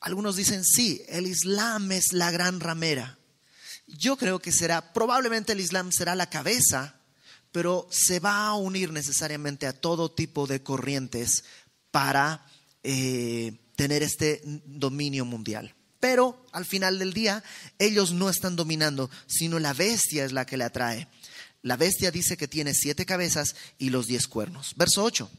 [0.00, 3.18] algunos dicen, sí, el Islam es la gran ramera.
[3.86, 6.98] Yo creo que será, probablemente el Islam será la cabeza
[7.56, 11.42] pero se va a unir necesariamente a todo tipo de corrientes
[11.90, 12.44] para
[12.82, 15.74] eh, tener este dominio mundial.
[15.98, 17.42] Pero al final del día,
[17.78, 21.08] ellos no están dominando, sino la bestia es la que le atrae.
[21.62, 24.74] La bestia dice que tiene siete cabezas y los diez cuernos.
[24.76, 25.30] Verso 8.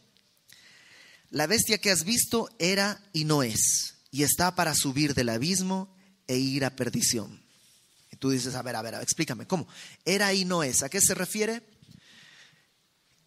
[1.30, 5.96] La bestia que has visto era y no es, y está para subir del abismo
[6.26, 7.44] e ir a perdición.
[8.12, 9.68] Y tú dices, a ver, a ver, explícame, ¿cómo?
[10.04, 10.82] Era y no es.
[10.82, 11.77] ¿A qué se refiere?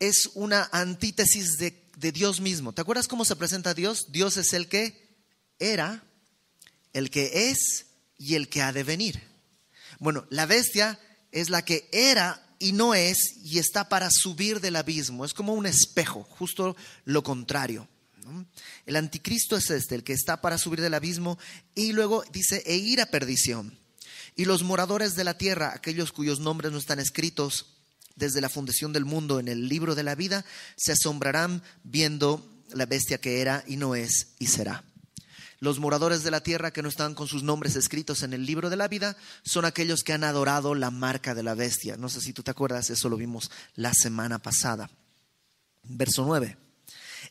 [0.01, 1.79] Es una antítesis de,
[2.13, 2.73] Dios mismo.
[2.73, 4.07] ¿Te acuerdas cómo se presenta Dios?
[4.09, 5.07] Dios es el que
[5.59, 6.03] era,
[6.95, 7.87] el que es
[8.17, 9.23] y el que ha de venir.
[9.99, 10.99] Bueno, la bestia
[11.31, 15.27] es la que era y no es y está para subir del abismo.
[15.27, 17.87] Es como un espejo, justo lo contrario.
[18.87, 21.39] El anticristo es este, el que está para subir del abismo
[21.75, 23.79] y luego dice, e ir a perdición.
[24.37, 27.80] Y los moradores de la tierra, aquellos cuyos nombres no están escritos
[28.20, 30.44] desde la fundación del mundo en el libro de la vida,
[30.76, 34.85] se asombrarán viendo la bestia que era y no es y será.
[35.59, 38.70] Los moradores de la tierra que no están con sus nombres escritos en el libro
[38.70, 41.96] de la vida son aquellos que han adorado la marca de la bestia.
[41.96, 44.90] No sé si tú te acuerdas, eso lo vimos la semana pasada.
[45.83, 46.56] Verso 9.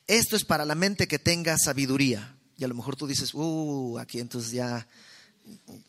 [0.05, 2.35] Esto es para la mente que tenga sabiduría.
[2.57, 4.87] Y a lo mejor tú dices, uh, aquí entonces ya,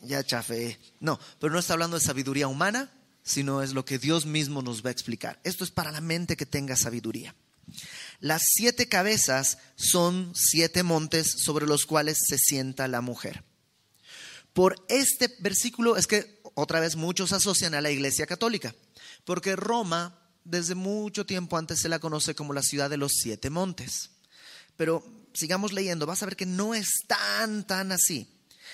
[0.02, 0.78] ya chafé.
[1.00, 2.90] No, pero no está hablando de sabiduría humana,
[3.22, 5.40] sino es lo que Dios mismo nos va a explicar.
[5.44, 7.34] Esto es para la mente que tenga sabiduría.
[8.20, 13.44] Las siete cabezas son siete montes sobre los cuales se sienta la mujer.
[14.52, 18.74] Por este versículo es que otra vez muchos asocian a la Iglesia Católica,
[19.24, 23.50] porque Roma desde mucho tiempo antes se la conoce como la ciudad de los siete
[23.50, 24.10] montes.
[24.76, 28.28] Pero sigamos leyendo, vas a ver que no es tan, así.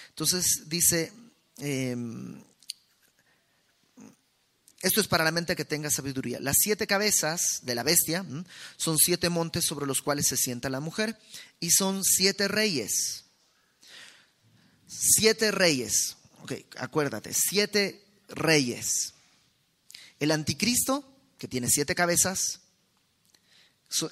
[0.09, 1.13] Entonces dice,
[1.59, 2.43] em,
[4.87, 6.39] Esto es para la mente que tenga sabiduría.
[6.39, 8.25] Las siete cabezas de la bestia
[8.77, 11.19] son siete montes sobre los cuales se sienta la mujer
[11.59, 13.25] y son siete reyes.
[14.87, 16.19] Siete reyes.
[16.45, 19.15] Ok, acuérdate, siete reyes.
[20.21, 21.05] El anticristo,
[21.37, 22.61] que tiene siete cabezas,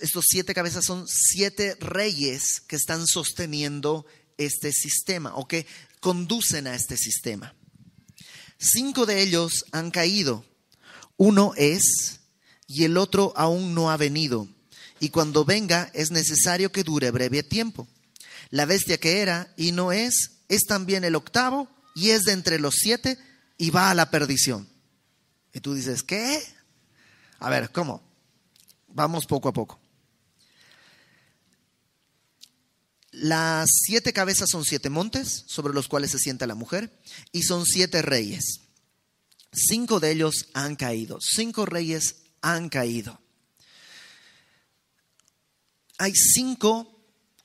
[0.01, 4.07] estos siete cabezas son siete reyes que están sosteniendo
[4.39, 5.69] este sistema o que
[6.01, 7.55] conducen a este sistema.
[8.59, 10.45] Cinco de ellos han caído.
[11.16, 12.20] Uno es
[12.66, 14.48] y el otro aún no ha venido.
[15.00, 17.87] Y cuando venga es necesario que dure breve tiempo.
[18.50, 22.59] La bestia que era y no es es también el octavo y es de entre
[22.59, 23.18] los siete
[23.59, 24.68] y va a la perdición.
[25.53, 26.42] Y tú dices, ¿qué?
[27.38, 28.03] A ver, ¿cómo?
[28.88, 29.79] Vamos poco a poco.
[33.12, 36.90] Las siete cabezas son siete montes sobre los cuales se sienta la mujer
[37.31, 38.63] y son siete reyes.
[39.55, 43.21] Cinco de ellos han caído, cinco reyes han caído.
[45.99, 46.90] Hay cinco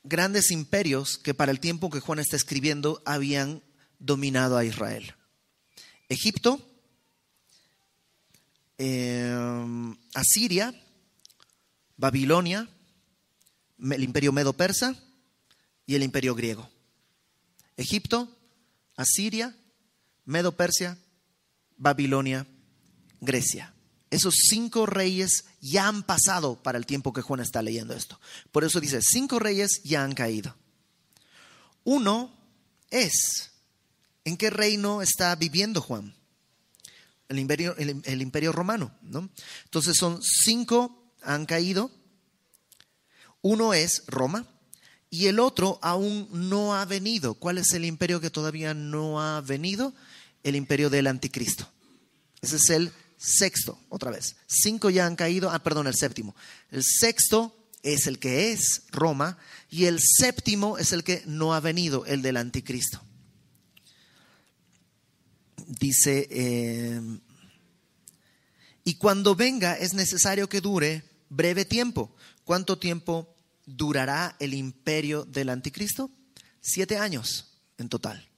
[0.03, 3.61] grandes imperios que para el tiempo que Juan está escribiendo habían
[3.99, 5.13] dominado a Israel.
[6.07, 6.59] Egipto,
[8.77, 10.73] em, Asiria,
[11.95, 12.67] Babilonia,
[13.77, 14.95] el imperio medo-persa,
[15.89, 16.69] y el imperio griego.
[17.75, 18.29] Egipto,
[18.95, 19.55] Asiria,
[20.23, 20.99] Medo-Persia,
[21.79, 22.45] Babilonia,
[23.19, 23.73] Grecia.
[24.11, 28.19] Esos cinco reyes ya han pasado para el tiempo que Juan está leyendo esto.
[28.51, 30.55] Por eso dice, cinco reyes ya han caído.
[31.83, 32.31] Uno
[32.89, 33.51] es,
[34.25, 36.15] ¿en qué reino está viviendo Juan?
[37.27, 39.29] El imperio, el, imperio romano, ¿no?
[39.65, 41.91] Entonces son cinco han caído.
[43.41, 44.47] Uno es Roma,
[45.09, 47.35] y el otro aún no ha venido.
[47.35, 49.93] ¿Cuál es el imperio que todavía no ha venido?
[50.43, 51.69] El imperio del anticristo.
[52.41, 54.35] Ese es el sexto, otra vez.
[54.47, 56.35] Cinco ya han caído, ah, perdón, el séptimo.
[56.71, 59.37] El sexto es el que es Roma
[59.69, 63.01] y el séptimo es el que no ha venido, el del anticristo.
[65.67, 67.01] Dice, eh,
[68.83, 72.15] y cuando venga es necesario que dure breve tiempo.
[72.43, 73.35] ¿Cuánto tiempo?
[73.77, 76.09] durará el imperio del anticristo?
[76.61, 78.28] Siete años en total.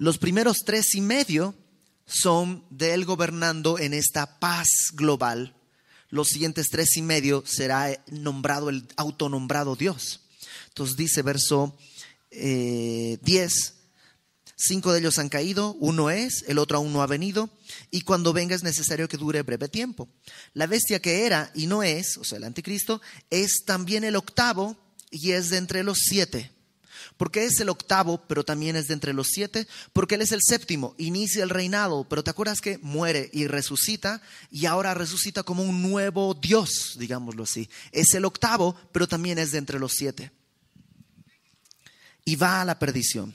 [0.00, 1.54] Los primeros tres y medio
[2.06, 5.54] son de él gobernando en esta paz global.
[6.08, 10.22] Los siguientes tres y medio será nombrado el autonombrado Dios.
[10.68, 11.76] Entonces dice verso
[12.30, 13.18] 10, eh,
[14.56, 17.50] Cinco de ellos han caído, uno es, el otro aún no ha venido,
[17.90, 20.08] y cuando venga es necesario que dure breve tiempo.
[20.54, 24.78] La bestia que era y no es, o sea, el anticristo, es también el octavo
[25.10, 26.52] y es de entre los siete.
[27.20, 29.68] ¿Por qué es el octavo, pero también es de entre los siete?
[29.92, 34.22] Porque él es el séptimo, inicia el reinado, pero te acuerdas que muere y resucita
[34.50, 37.68] y ahora resucita como un nuevo Dios, digámoslo así.
[37.92, 40.32] Es el octavo, pero también es de entre los siete.
[42.24, 43.34] Y va a la perdición.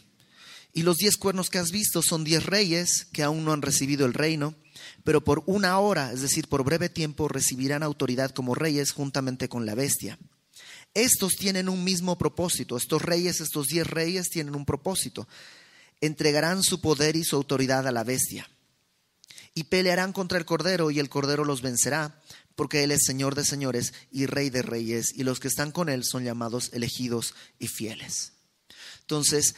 [0.73, 4.07] Y los diez cuernos que has visto son diez reyes que aún no han recibido
[4.07, 4.55] el reino,
[5.03, 9.67] pero por una hora, es decir, por breve tiempo, recibirán autoridad como reyes juntamente con
[9.67, 10.17] la bestia.
[10.95, 15.27] Estos tienen un mismo propósito, estos reyes, estos diez reyes tienen un propósito.
[15.99, 18.49] Entregarán su poder y su autoridad a la bestia.
[19.53, 22.21] Y pelearán contra el Cordero y el Cordero los vencerá,
[22.55, 25.89] porque Él es Señor de señores y Rey de reyes, y los que están con
[25.89, 28.31] Él son llamados elegidos y fieles.
[29.01, 29.55] Entonces,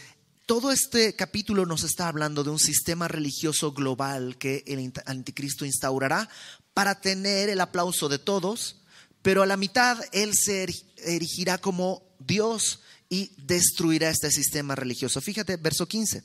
[0.47, 6.29] todo este capítulo nos está hablando de un sistema religioso global que el anticristo instaurará
[6.73, 8.77] para tener el aplauso de todos,
[9.27, 10.65] pero a la mitad él se
[10.99, 15.19] erigirá como Dios y destruirá este sistema religioso.
[15.19, 16.23] Fíjate, verso 15.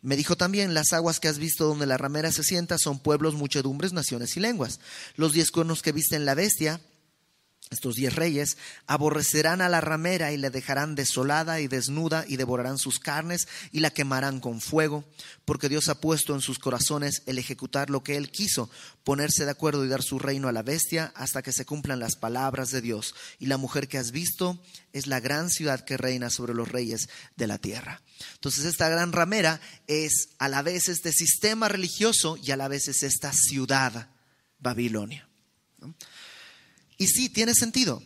[0.00, 3.34] Me dijo también, las aguas que has visto donde la ramera se sienta son pueblos,
[3.34, 4.80] muchedumbres, naciones y lenguas.
[5.16, 6.80] Los diez cuernos que viste en la bestia
[7.74, 8.56] estos diez reyes
[8.86, 13.80] aborrecerán a la ramera y la dejarán desolada y desnuda y devorarán sus carnes y
[13.80, 15.04] la quemarán con fuego,
[15.44, 18.70] porque Dios ha puesto en sus corazones el ejecutar lo que Él quiso,
[19.04, 22.16] ponerse de acuerdo y dar su reino a la bestia hasta que se cumplan las
[22.16, 23.14] palabras de Dios.
[23.38, 24.58] Y la mujer que has visto
[24.92, 28.00] es la gran ciudad que reina sobre los reyes de la tierra.
[28.34, 32.88] Entonces esta gran ramera es a la vez este sistema religioso y a la vez
[32.88, 34.08] es esta ciudad,
[34.58, 35.28] Babilonia.
[36.98, 38.02] Y sí, tiene sentido.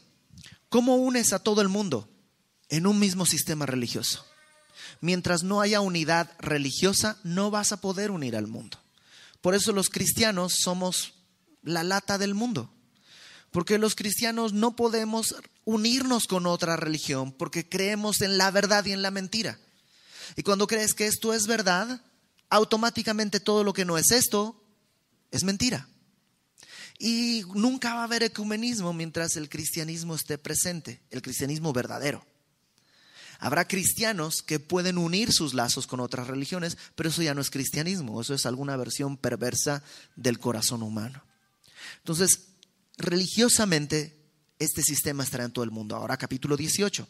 [0.68, 2.08] ¿Cómo unes a todo el mundo
[2.68, 4.24] en un mismo sistema religioso?
[5.00, 8.78] Mientras no haya unidad religiosa, no vas a poder unir al mundo.
[9.40, 11.14] Por eso los cristianos somos
[11.62, 12.72] la lata del mundo.
[13.50, 18.92] Porque los cristianos no podemos unirnos con otra religión porque creemos en la verdad y
[18.92, 19.58] en la mentira.
[20.36, 22.02] Y cuando crees que esto es verdad,
[22.50, 24.62] automáticamente todo lo que no es esto
[25.30, 25.88] es mentira.
[26.98, 32.26] Y nunca va a haber ecumenismo mientras el cristianismo esté presente, el cristianismo verdadero.
[33.38, 37.50] Habrá cristianos que pueden unir sus lazos con otras religiones, pero eso ya no es
[37.50, 39.84] cristianismo, eso es alguna versión perversa
[40.16, 41.22] del corazón humano.
[41.98, 42.48] Entonces,
[42.96, 44.16] religiosamente,
[44.58, 45.94] este sistema estará en todo el mundo.
[45.94, 47.06] Ahora capítulo 18.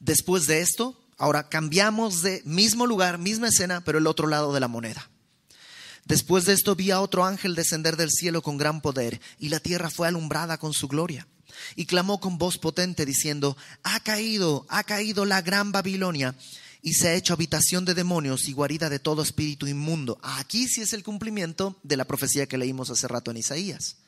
[0.00, 4.58] Después de esto, ahora cambiamos de mismo lugar, misma escena, pero el otro lado de
[4.58, 5.08] la moneda.
[6.04, 9.60] Después de esto vi a otro ángel descender del cielo con gran poder, y la
[9.60, 11.28] tierra fue alumbrada con su gloria.
[11.76, 16.34] Y clamó con voz potente diciendo, ha caído, ha caído la gran Babilonia,
[16.80, 20.18] y se ha hecho habitación de demonios y guarida de todo espíritu inmundo.
[20.22, 23.98] Aquí sí es el cumplimiento de la profecía que leímos hace rato en Isaías.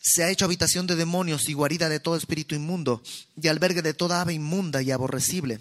[0.00, 3.02] Se ha hecho habitación de demonios y guarida de todo espíritu inmundo,
[3.40, 5.60] y albergue de toda ave inmunda y aborrecible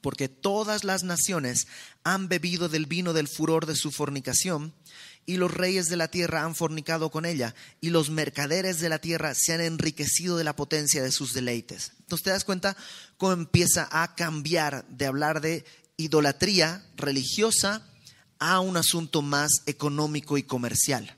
[0.00, 1.66] porque todas las naciones
[2.04, 4.74] han bebido del vino del furor de su fornicación,
[5.26, 8.98] y los reyes de la tierra han fornicado con ella, y los mercaderes de la
[8.98, 11.92] tierra se han enriquecido de la potencia de sus deleites.
[12.00, 12.76] Entonces te das cuenta
[13.16, 15.64] cómo empieza a cambiar de hablar de
[15.96, 17.86] idolatría religiosa
[18.38, 21.16] a un asunto más económico y comercial.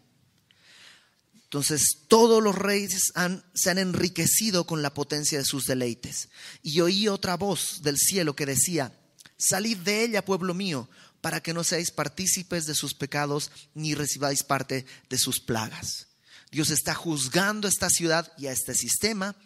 [1.52, 3.12] Entonces todos los reyes
[3.52, 6.30] se han enriquecido con la potencia de sus deleites.
[6.62, 8.98] Y oí otra voz del cielo que decía,
[9.36, 10.88] salid de ella, pueblo mío,
[11.20, 16.06] para que no seáis partícipes de sus pecados ni recibáis parte de sus plagas.
[16.50, 19.36] Dios está juzgando esta ciudad y a este sistema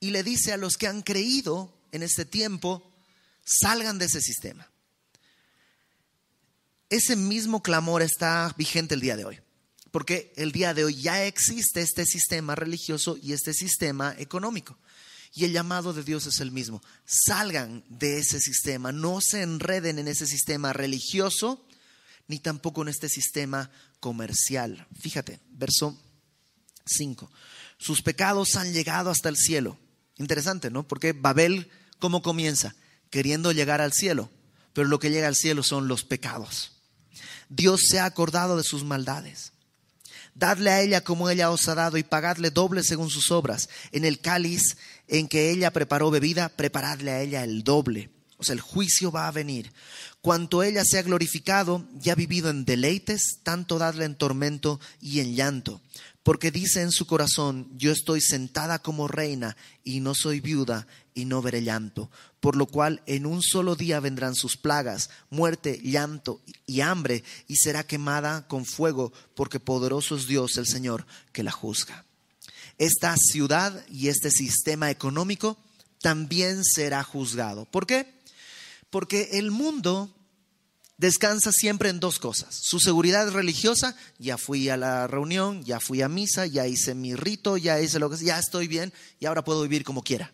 [0.00, 2.90] y le dice a los que han creído en este tiempo,
[3.44, 4.70] salgan de ese sistema.
[6.88, 9.40] Ese mismo clamor está vigente el día de hoy
[9.90, 14.78] porque el día de hoy ya existe este sistema religioso y este sistema económico.
[15.32, 16.82] Y el llamado de Dios es el mismo.
[17.04, 21.64] Salgan de ese sistema, no se enreden en ese sistema religioso,
[22.26, 24.86] ni tampoco en este sistema comercial.
[24.98, 26.00] Fíjate, verso
[26.86, 27.30] 5.
[27.78, 29.78] Sus pecados han llegado hasta el cielo.
[30.16, 30.86] Interesante, ¿no?
[30.86, 32.74] Porque Babel, ¿cómo comienza?
[33.10, 34.30] Queriendo llegar al cielo,
[34.72, 36.72] pero lo que llega al cielo son los pecados.
[37.48, 39.49] Dios se ha acordado de sus maldades.
[40.34, 43.68] Dadle a ella como ella os ha dado y pagadle doble según sus obras.
[43.92, 44.76] En el cáliz
[45.08, 48.10] en que ella preparó bebida, preparadle a ella el doble.
[48.36, 49.70] O sea, el juicio va a venir.
[50.22, 55.20] Cuanto ella se ha glorificado y ha vivido en deleites, tanto dadle en tormento y
[55.20, 55.82] en llanto.
[56.22, 60.86] Porque dice en su corazón, yo estoy sentada como reina y no soy viuda
[61.20, 65.80] y no veré llanto por lo cual en un solo día vendrán sus plagas, muerte,
[65.84, 71.42] llanto y hambre, y será quemada con fuego, porque poderoso es Dios el Señor que
[71.42, 72.04] la juzga.
[72.78, 75.58] Esta ciudad y este sistema económico
[76.00, 77.66] también será juzgado.
[77.66, 78.18] ¿Por qué?
[78.88, 80.16] Porque el mundo
[80.96, 82.58] descansa siempre en dos cosas.
[82.62, 87.14] Su seguridad religiosa, ya fui a la reunión, ya fui a misa, ya hice mi
[87.14, 90.32] rito, ya hice lo que ya estoy bien y ahora puedo vivir como quiera.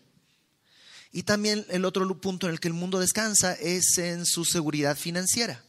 [1.17, 4.95] Y también el otro punto en el que el mundo descansa es en su seguridad
[4.95, 5.63] financiera.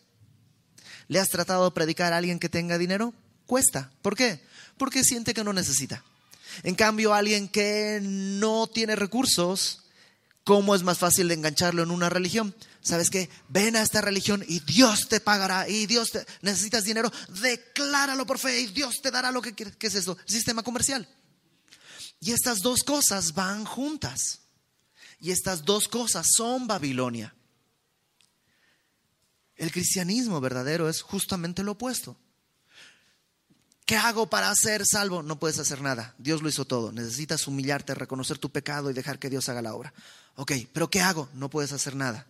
[1.06, 3.14] ¿Le has tratado de predicar a alguien que tenga dinero?
[3.46, 3.90] Cuesta.
[4.02, 4.42] ¿Por qué?
[4.76, 6.04] Porque siente que no necesita.
[6.64, 9.84] En cambio, alguien que no tiene recursos,
[10.44, 12.54] ¿cómo es más fácil de engancharlo en una religión?
[12.82, 13.30] ¿Sabes qué?
[13.48, 16.26] Ven a esta religión y Dios te pagará y Dios te...
[16.42, 19.76] necesitas dinero, decláralo por fe y Dios te dará lo que quieres.
[19.76, 20.18] ¿Qué es esto?
[20.26, 21.08] Sistema comercial.
[22.20, 24.40] Y estas dos cosas van juntas.
[25.20, 27.34] Y estas dos cosas son Babilonia.
[29.56, 32.16] El cristianismo verdadero es justamente lo opuesto.
[33.84, 35.22] ¿Qué hago para ser salvo?
[35.22, 36.14] No puedes hacer nada.
[36.18, 36.92] Dios lo hizo todo.
[36.92, 39.94] Necesitas humillarte, reconocer tu pecado y dejar que Dios haga la obra.
[40.36, 41.28] Ok, pero ¿qué hago?
[41.32, 42.26] No puedes hacer nada.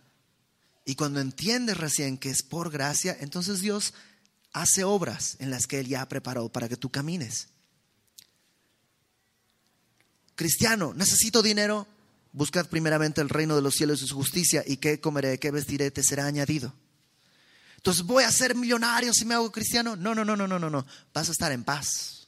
[0.85, 3.93] Y cuando entiendes recién que es por gracia, entonces Dios
[4.53, 7.49] hace obras en las que Él ya preparó para que tú camines.
[10.35, 11.85] Cristiano, necesito dinero.
[12.31, 15.89] Buscad primeramente el reino de los cielos y su justicia, y qué comeré, qué vestiré,
[15.89, 16.73] te será añadido.
[17.77, 19.95] Entonces, ¿voy a ser millonario si me hago cristiano?
[19.95, 20.85] No, no, no, no, no, no, no.
[21.13, 22.27] Vas a estar en paz.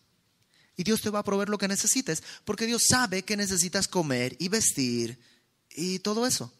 [0.75, 4.35] Y Dios te va a proveer lo que necesites, porque Dios sabe que necesitas comer
[4.39, 5.19] y vestir
[5.69, 6.51] y todo eso.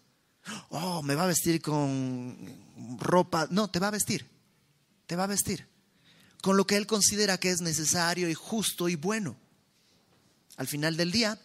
[0.70, 3.48] Oh, me va a vestir con ropa.
[3.50, 4.28] No, te va a vestir.
[5.08, 5.68] Te va a vestir.
[6.42, 9.38] Con lo que Él considera que es necesario y justo y bueno.
[10.58, 11.40] Al final del día,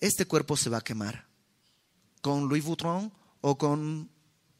[0.00, 1.33] este cuerpo se va a quemar
[2.24, 3.12] con Louis Vuitton
[3.42, 4.08] o con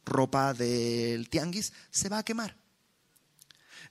[0.05, 2.55] ropa del tianguis, se va a quemar.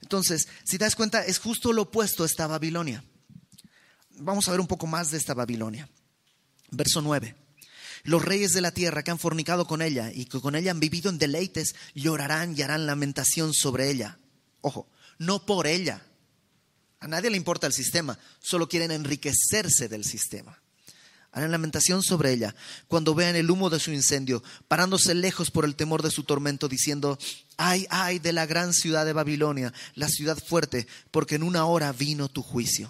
[0.01, 3.03] Entonces, si te das cuenta, es justo lo opuesto a esta Babilonia.
[4.11, 5.89] Vamos a ver un poco más de esta Babilonia.
[6.71, 7.35] Verso 9.
[8.03, 10.79] Los reyes de la tierra que han fornicado con ella y que con ella han
[10.79, 14.19] vivido en deleites, llorarán y harán lamentación sobre ella.
[14.61, 16.01] Ojo, no por ella.
[17.01, 20.61] A nadie le importa el sistema, solo quieren enriquecerse del sistema.
[21.35, 22.55] Harán lamentación sobre ella
[22.87, 26.69] cuando vean el humo de su incendio, parándose lejos por el temor de su tormento,
[26.69, 27.19] diciendo,
[27.57, 31.91] ay, ay de la gran ciudad de Babilonia, la ciudad fuerte, porque en una hora
[31.91, 32.89] vino tu juicio.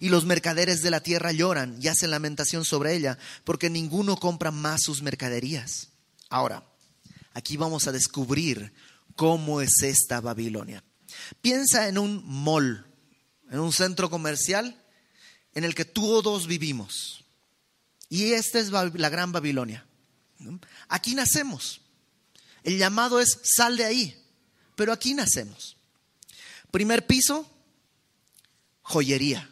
[0.00, 4.50] Y los mercaderes de la tierra lloran y hacen lamentación sobre ella, porque ninguno compra
[4.50, 5.88] más sus mercaderías.
[6.28, 6.68] Ahora,
[7.32, 8.70] aquí vamos a descubrir
[9.16, 10.84] cómo es esta Babilonia.
[11.40, 12.84] Piensa en un mall,
[13.50, 14.84] en un centro comercial
[15.54, 17.24] en el que todos vivimos.
[18.08, 19.86] Y esta es la gran Babilonia.
[20.88, 21.80] Aquí nacemos.
[22.62, 24.24] El llamado es sal de ahí,
[24.76, 25.76] pero aquí nacemos.
[26.70, 27.50] Primer piso,
[28.82, 29.50] joyería.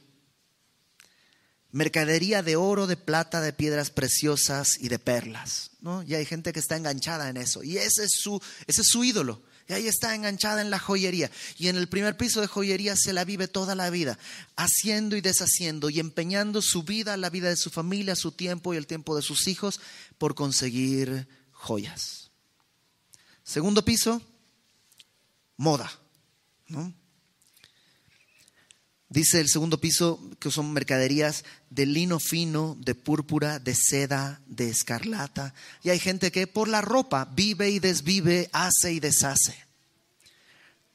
[1.70, 5.72] Mercadería de oro, de plata, de piedras preciosas y de perlas.
[5.80, 6.02] ¿no?
[6.02, 7.62] Y hay gente que está enganchada en eso.
[7.62, 9.42] Y ese es su, ese es su ídolo.
[9.68, 11.30] Y ahí está enganchada en la joyería.
[11.58, 14.18] Y en el primer piso de joyería se la vive toda la vida,
[14.54, 18.76] haciendo y deshaciendo y empeñando su vida, la vida de su familia, su tiempo y
[18.76, 19.80] el tiempo de sus hijos
[20.18, 22.30] por conseguir joyas.
[23.42, 24.22] Segundo piso,
[25.56, 25.90] moda.
[29.08, 34.68] Dice el segundo piso que son mercaderías de lino fino, de púrpura, de seda, de
[34.68, 35.54] escarlata.
[35.84, 39.56] Y hay gente que por la ropa vive y desvive, hace y deshace.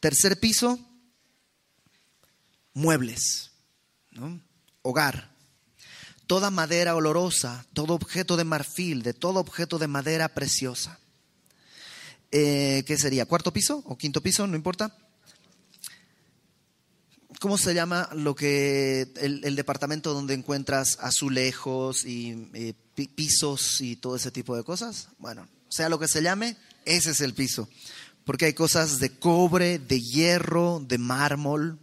[0.01, 0.77] Tercer piso,
[2.73, 3.51] muebles,
[4.81, 5.31] hogar.
[6.27, 10.99] Toda madera olorosa, todo objeto de marfil, de todo objeto de madera preciosa.
[12.31, 13.25] Eh, ¿Qué sería?
[13.25, 14.47] ¿Cuarto piso o quinto piso?
[14.47, 14.97] No importa.
[17.41, 22.35] ¿Cómo se llama lo que el, departamento donde encuentras azulejos y
[23.15, 25.07] pisos y todo ese tipo de cosas?
[25.17, 27.67] Bueno, sea lo que se llame, ese es el piso.
[28.25, 31.79] Porque hay cosas de cobre, de hierro, de mármol.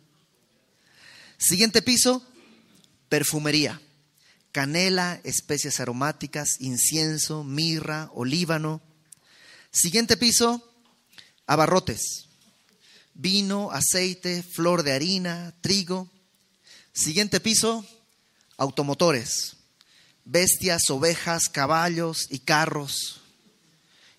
[1.39, 2.25] Siguiente piso,
[3.09, 3.83] perfumería.
[4.53, 8.81] Canela, especias aromáticas, incienso, mirra, olíbano.
[9.73, 10.63] Siguiente piso,
[11.49, 12.28] abarrotes
[13.19, 16.09] vino, aceite, flor de harina, trigo.
[16.95, 17.85] Siguiente piso,
[18.57, 19.57] automotores,
[20.25, 23.21] bestias, ovejas, caballos y carros.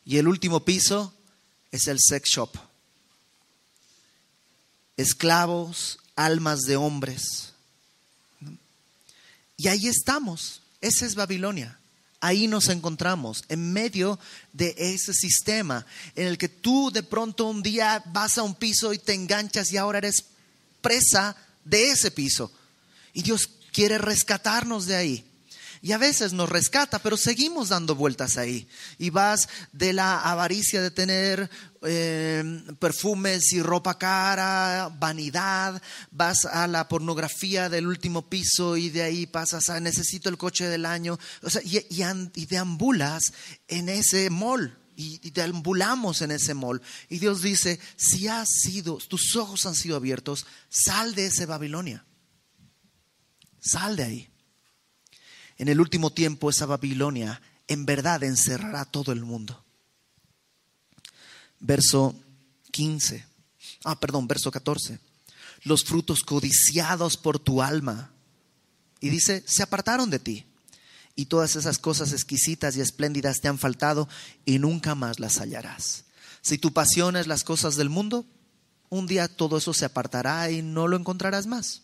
[0.05, 1.13] Y el último piso
[1.71, 2.51] es el sex shop.
[4.97, 7.53] Esclavos, almas de hombres.
[9.57, 10.61] Y ahí estamos.
[10.81, 11.78] Esa es Babilonia.
[12.21, 14.19] Ahí nos encontramos, en medio
[14.51, 18.93] de ese sistema en el que tú de pronto un día vas a un piso
[18.93, 20.25] y te enganchas y ahora eres
[20.81, 22.51] presa de ese piso.
[23.13, 25.28] Y Dios quiere rescatarnos de ahí.
[25.81, 28.67] Y a veces nos rescata, pero seguimos dando vueltas ahí.
[28.97, 31.49] Y vas de la avaricia de tener
[31.83, 39.03] eh, perfumes y ropa cara, vanidad, vas a la pornografía del último piso y de
[39.03, 41.17] ahí pasas a necesito el coche del año.
[41.43, 43.33] O sea, y, y, deambulas
[43.67, 44.75] en ese mall.
[44.97, 46.81] Y, y deambulamos en ese mall.
[47.07, 52.05] Y Dios dice, si has sido, tus ojos han sido abiertos, sal de ese Babilonia.
[53.61, 54.28] Sal de ahí.
[55.59, 59.63] En el último tiempo esa Babilonia en verdad encerrará todo el mundo.
[61.59, 62.15] Verso
[62.71, 63.25] 15.
[63.83, 64.99] Ah, perdón, verso 14.
[65.63, 68.11] Los frutos codiciados por tu alma.
[69.01, 70.45] Y dice, se apartaron de ti.
[71.15, 74.07] Y todas esas cosas exquisitas y espléndidas te han faltado
[74.45, 76.05] y nunca más las hallarás.
[76.41, 78.25] Si tu pasión es las cosas del mundo,
[78.87, 81.81] un día todo eso se apartará y no lo encontrarás más.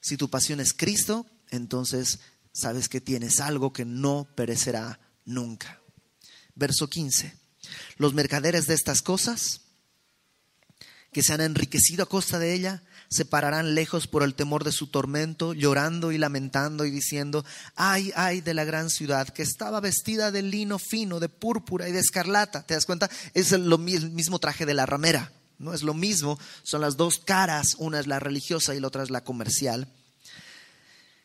[0.00, 2.20] Si tu pasión es Cristo, entonces
[2.52, 5.80] sabes que tienes algo que no perecerá nunca.
[6.54, 7.34] Verso 15.
[7.96, 9.62] Los mercaderes de estas cosas,
[11.12, 14.70] que se han enriquecido a costa de ella, se pararán lejos por el temor de
[14.70, 17.44] su tormento, llorando y lamentando y diciendo,
[17.74, 21.92] ay, ay de la gran ciudad que estaba vestida de lino fino, de púrpura y
[21.92, 22.64] de escarlata.
[22.64, 23.10] ¿Te das cuenta?
[23.34, 25.32] Es el, mismo traje de la ramera.
[25.58, 29.02] No es lo mismo, son las dos caras, una es la religiosa y la otra
[29.02, 29.92] es la comercial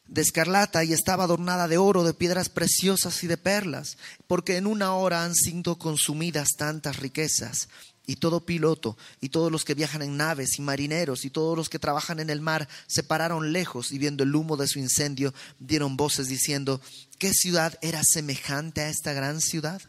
[0.07, 3.97] de escarlata y estaba adornada de oro, de piedras preciosas y de perlas,
[4.27, 7.69] porque en una hora han sido consumidas tantas riquezas.
[8.07, 11.69] Y todo piloto, y todos los que viajan en naves, y marineros, y todos los
[11.69, 15.33] que trabajan en el mar, se pararon lejos y viendo el humo de su incendio,
[15.57, 16.79] dieron voces diciendo,
[17.17, 19.81] ¿qué ciudad era semejante a esta gran ciudad?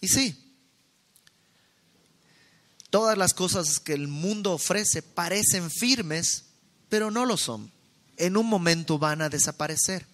[0.00, 0.56] Y sí,
[2.88, 6.44] todas las cosas que el mundo ofrece parecen firmes,
[6.88, 7.70] pero no lo son
[8.16, 10.06] en un momento van a desaparecer.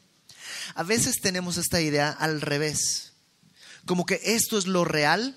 [0.74, 3.12] A veces tenemos esta idea al revés,
[3.86, 5.36] como que esto es lo real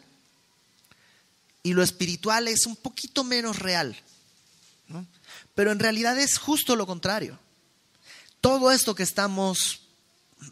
[1.64, 3.98] y lo espiritual es un poquito menos real.
[5.56, 7.40] Pero en realidad es justo lo contrario.
[8.42, 9.82] Todo esto que estamos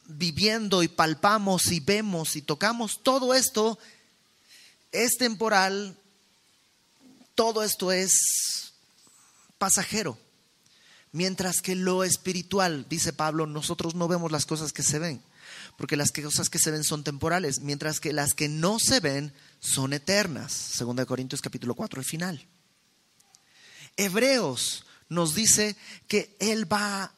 [0.05, 3.77] viviendo y palpamos y vemos y tocamos, todo esto
[4.91, 5.95] es temporal,
[7.35, 8.73] todo esto es
[9.57, 10.17] pasajero.
[11.13, 15.21] Mientras que lo espiritual, dice Pablo, nosotros no vemos las cosas que se ven,
[15.77, 19.31] porque las cosas que se ven son temporales, mientras que las que no se ven
[19.59, 20.51] son eternas.
[20.51, 22.47] Segunda de Corintios capítulo 4, el final.
[23.95, 25.75] Hebreos nos dice
[26.07, 27.13] que Él va a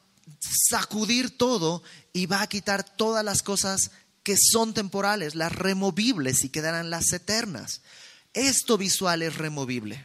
[0.68, 1.82] sacudir todo
[2.12, 3.92] y va a quitar todas las cosas
[4.22, 7.80] que son temporales, las removibles y quedarán las eternas.
[8.34, 10.04] Esto visual es removible.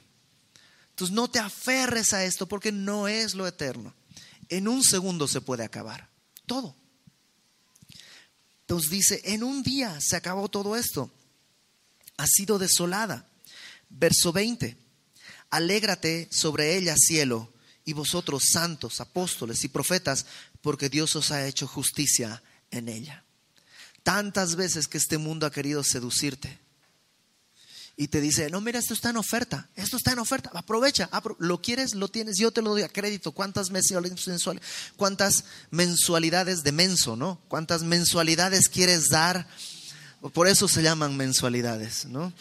[1.09, 3.95] No te aferres a esto porque no es lo eterno.
[4.49, 6.09] En un segundo se puede acabar.
[6.45, 6.75] Todo.
[8.61, 11.09] Entonces dice, en un día se acabó todo esto.
[12.17, 13.25] Ha sido desolada.
[13.89, 14.77] Verso 20.
[15.49, 17.51] Alégrate sobre ella, cielo,
[17.83, 20.25] y vosotros, santos, apóstoles y profetas,
[20.61, 23.23] porque Dios os ha hecho justicia en ella.
[24.03, 26.59] Tantas veces que este mundo ha querido seducirte
[28.01, 31.61] y te dice, no, mira, esto está en oferta, esto está en oferta, aprovecha, lo
[31.61, 34.49] quieres, lo tienes, yo te lo doy a crédito, cuántas mensualidades,
[34.95, 37.39] cuántas mensualidades de menso, ¿no?
[37.47, 39.47] ¿Cuántas mensualidades quieres dar?
[40.33, 42.33] Por eso se llaman mensualidades, ¿no?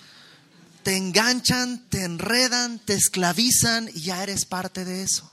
[0.82, 5.30] Te enganchan, te enredan, te esclavizan y ya eres parte de eso.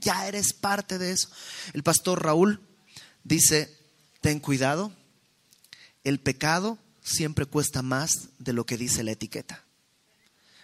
[0.00, 1.28] Ya eres parte de eso.
[1.74, 2.60] El pastor Raúl
[3.22, 3.72] dice,
[4.20, 4.92] ten cuidado,
[6.02, 9.62] el pecado siempre cuesta más de lo que dice la etiqueta.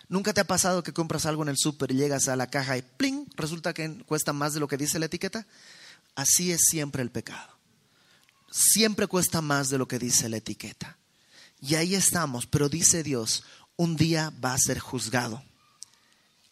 [0.08, 2.76] ¿Nunca te ha pasado que compras algo en el súper y llegas a la caja
[2.76, 3.26] y ¡pling!
[3.36, 5.46] resulta que cuesta más de lo que dice la etiqueta?
[6.16, 7.56] Así es siempre el pecado.
[8.50, 10.96] Siempre cuesta más de lo que dice la etiqueta.
[11.60, 13.44] Y ahí estamos, pero dice Dios,
[13.76, 15.44] un día va a ser juzgado.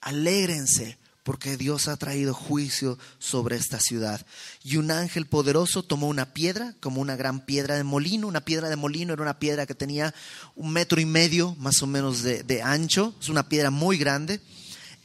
[0.03, 0.99] Alégrense,
[1.29, 4.25] porque Dios ha traído juicio sobre esta ciudad.
[4.65, 8.27] Y un ángel poderoso tomó una piedra, como una gran piedra de molino.
[8.27, 10.15] Una piedra de molino era una piedra que tenía
[10.57, 13.15] un metro y medio más o menos de, ancho.
[13.21, 14.41] Es una piedra muy grande.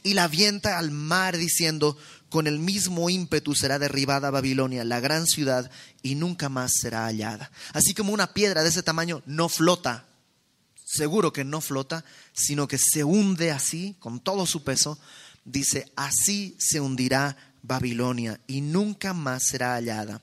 [0.02, 1.98] Y la avienta al mar diciendo,
[2.30, 5.70] con el mismo ímpetu será derribada Babilonia, la gran ciudad,
[6.02, 7.50] y nunca más será hallada.
[7.74, 10.06] Así como una piedra de ese tamaño no flota,
[10.86, 12.02] seguro que no flota,
[12.32, 14.98] sino que se hunde así, con todo su peso,
[15.44, 20.22] dice, así se hundirá Babilonia y nunca más será hallada.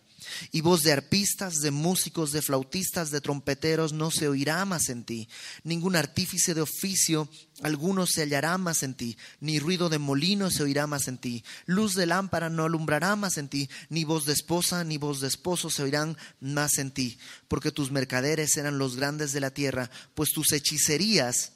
[0.52, 5.04] Y voz de arpistas, de músicos, de flautistas, de trompeteros no se oirá más en
[5.04, 5.28] ti.
[5.64, 7.28] Ningún artífice de oficio
[7.64, 9.18] alguno se hallará más en ti.
[9.40, 11.44] Ni ruido de molino se oirá más en ti.
[11.66, 13.70] Luz de lámpara no alumbrará más en ti.
[13.90, 17.18] Ni voz de esposa ni voz de esposo se oirán más en ti.
[17.48, 21.54] Porque tus mercaderes eran los grandes de la tierra, pues tus hechicerías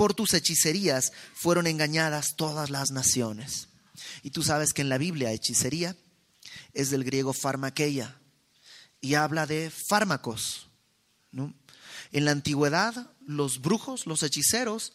[0.00, 3.68] por tus hechicerías fueron engañadas todas las naciones.
[4.22, 5.94] Y tú sabes que en la Biblia hechicería
[6.72, 8.18] es del griego farmakeia
[9.02, 10.68] y habla de fármacos.
[11.32, 14.94] En la antigüedad, los brujos, los hechiceros,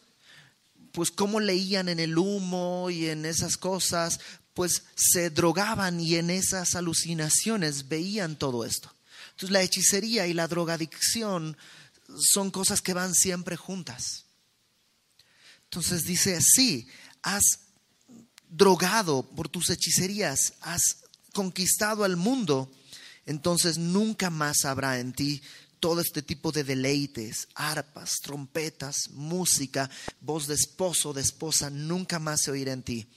[0.90, 4.18] pues cómo leían en el humo y en esas cosas,
[4.54, 8.92] pues se drogaban y en esas alucinaciones veían todo esto.
[9.34, 11.56] Entonces la hechicería y la drogadicción
[12.18, 14.25] son cosas que van siempre juntas.
[15.70, 16.88] Entonces dice, sí,
[17.22, 17.60] has
[18.48, 20.98] drogado por tus hechicerías, has
[21.32, 22.70] conquistado al mundo,
[23.26, 25.42] entonces nunca más habrá en ti
[25.80, 29.90] todo este tipo de deleites, arpas, trompetas, música,
[30.20, 33.08] voz de esposo, de esposa, nunca más se oirá en ti,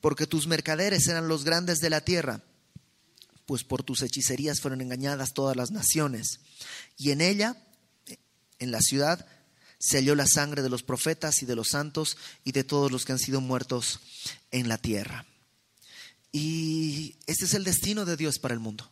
[0.00, 2.42] porque tus mercaderes eran los grandes de la tierra,
[3.46, 6.40] pues por tus hechicerías fueron engañadas todas las naciones.
[6.96, 7.56] Y en ella,
[8.58, 9.26] en la ciudad,
[9.80, 13.04] se halló la sangre de los profetas y de los santos y de todos los
[13.04, 13.98] que han sido muertos
[14.50, 15.24] en la tierra.
[16.32, 18.88] Y este es el destino de Dios para el mundo.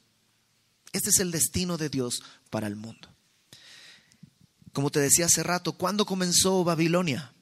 [0.93, 3.09] Este es el destino de Dios para el mundo.
[4.72, 7.34] Como te decía hace rato, ¿cuándo comenzó Babilonia?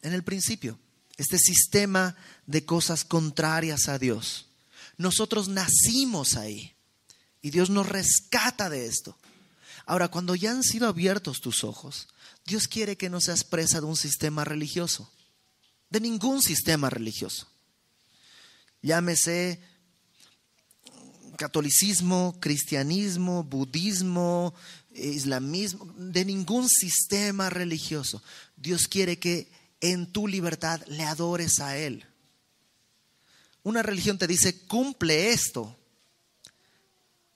[0.00, 0.78] En el principio.
[1.18, 4.46] Este sistema de cosas contrarias a Dios.
[4.96, 6.74] Nosotros nacimos ahí
[7.42, 9.16] y Dios nos rescata de esto.
[9.86, 12.08] Ahora, cuando ya han sido abiertos tus ojos,
[12.44, 15.10] Dios quiere que no seas presa de un sistema religioso,
[15.88, 17.48] de ningún sistema religioso.
[18.82, 19.60] Llámese
[21.38, 24.54] catolicismo, cristianismo, budismo,
[24.92, 28.22] islamismo, de ningún sistema religioso.
[28.56, 32.04] Dios quiere que en tu libertad le adores a Él.
[33.62, 35.74] Una religión te dice, cumple esto.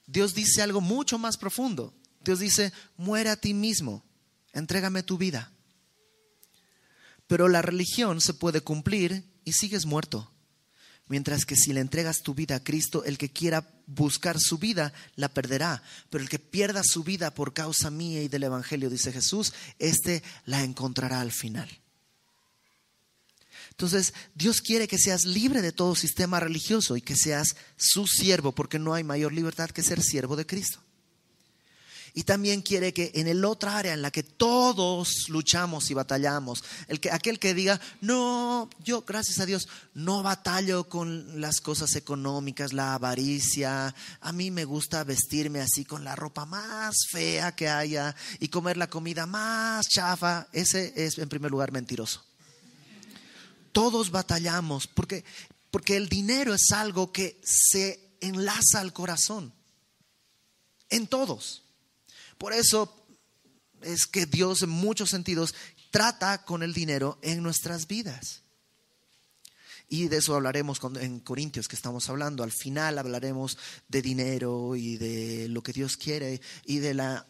[0.07, 1.95] Dios dice algo mucho más profundo.
[2.23, 4.05] Dios dice, muere a ti mismo
[4.53, 5.53] entrégame tu vida.
[7.27, 10.31] Pero la religión se puede cumplir y sigues muerto.
[11.09, 14.93] Mientras que si le entregas tu vida a Cristo, el que quiera buscar su vida
[15.15, 15.83] la perderá.
[16.11, 20.23] Pero el que pierda su vida por causa mía y del Evangelio, dice Jesús, éste
[20.45, 21.69] la encontrará al final.
[23.71, 28.53] Entonces, Dios quiere que seas libre de todo sistema religioso y que seas su siervo,
[28.53, 30.83] porque no hay mayor libertad que ser siervo de Cristo.
[32.19, 36.65] Y también quiere que en el otra área en la que todos luchamos y batallamos,
[36.89, 41.95] el que, aquel que diga, no, yo gracias a Dios no batallo con las cosas
[41.95, 47.69] económicas, la avaricia, a mí me gusta vestirme así con la ropa más fea que
[47.69, 52.25] haya y comer la comida más chafa, ese es en primer lugar mentiroso.
[53.71, 55.25] Todos batallamos porque,
[55.71, 59.55] porque el dinero es algo que se enlaza al corazón,
[60.91, 61.63] en todos.
[62.39, 62.95] Por eso
[63.83, 65.55] es que Dios en muchos sentidos
[65.91, 68.43] trata con el dinero en nuestras vidas.
[69.89, 72.43] Y de eso hablaremos en Corintios que estamos hablando.
[72.43, 73.57] Al final hablaremos
[73.89, 77.27] de dinero y de lo que Dios quiere y de la,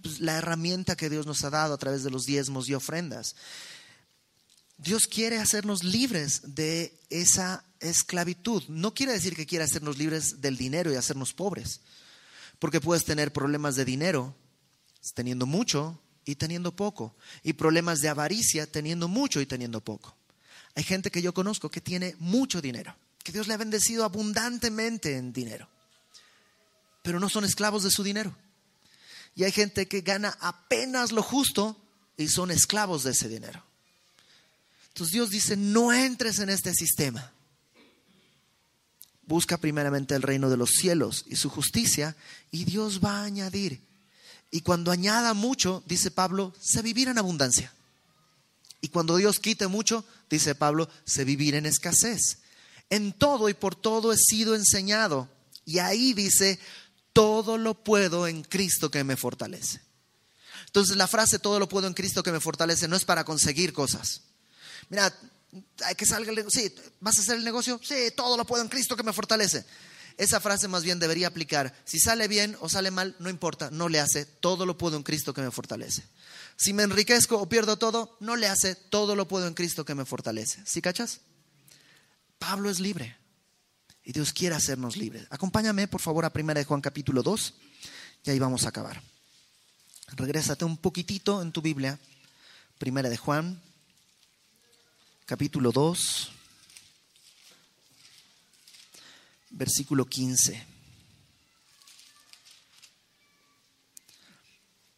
[0.00, 3.34] pues, la herramienta que Dios nos ha dado a través de los diezmos y ofrendas.
[4.78, 8.62] Dios quiere hacernos libres de esa esclavitud.
[8.68, 11.80] No quiere decir que quiera hacernos libres del dinero y hacernos pobres,
[12.60, 14.36] porque puedes tener problemas de dinero
[15.14, 20.16] teniendo mucho y teniendo poco, y problemas de avaricia teniendo mucho y teniendo poco.
[20.74, 25.16] Hay gente que yo conozco que tiene mucho dinero, que Dios le ha bendecido abundantemente
[25.16, 25.68] en dinero,
[27.02, 28.36] pero no son esclavos de su dinero.
[29.34, 31.80] Y hay gente que gana apenas lo justo
[32.16, 33.62] y son esclavos de ese dinero.
[34.88, 37.32] Entonces Dios dice, no entres en este sistema.
[39.26, 42.16] Busca primeramente el reino de los cielos y su justicia
[42.50, 43.82] y Dios va a añadir
[44.50, 47.72] y cuando añada mucho, dice Pablo, se vivir en abundancia.
[48.80, 52.38] Y cuando Dios quite mucho, dice Pablo, se vivir en escasez.
[52.88, 55.28] En todo y por todo he sido enseñado.
[55.64, 56.60] Y ahí dice,
[57.12, 59.80] todo lo puedo en Cristo que me fortalece.
[60.66, 63.72] Entonces la frase todo lo puedo en Cristo que me fortalece no es para conseguir
[63.72, 64.22] cosas.
[64.88, 65.12] Mira,
[65.84, 66.44] hay que salga el.
[66.50, 67.80] Sí, ¿vas a hacer el negocio?
[67.82, 69.64] Sí, todo lo puedo en Cristo que me fortalece.
[70.16, 71.74] Esa frase más bien debería aplicar.
[71.84, 74.24] Si sale bien o sale mal, no importa, no le hace.
[74.24, 76.04] Todo lo puedo en Cristo que me fortalece.
[76.56, 78.74] Si me enriquezco o pierdo todo, no le hace.
[78.74, 80.62] Todo lo puedo en Cristo que me fortalece.
[80.64, 81.20] ¿Sí cachas?
[82.38, 83.16] Pablo es libre.
[84.04, 85.26] Y Dios quiere hacernos libres.
[85.30, 87.54] Acompáñame, por favor, a 1 de Juan capítulo 2.
[88.24, 89.02] Y ahí vamos a acabar.
[90.12, 91.98] Regrésate un poquitito en tu Biblia.
[92.78, 93.60] Primera de Juan,
[95.26, 96.35] capítulo 2.
[99.50, 100.66] Versículo 15.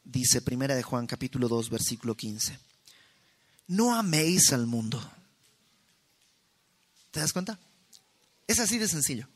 [0.04, 2.58] Dice Primera de Juan capítulo 2 versículo 15.
[3.68, 4.98] No améis al mundo.
[7.10, 7.58] ¿Te das cuenta?
[8.46, 9.28] Es así de sencillo.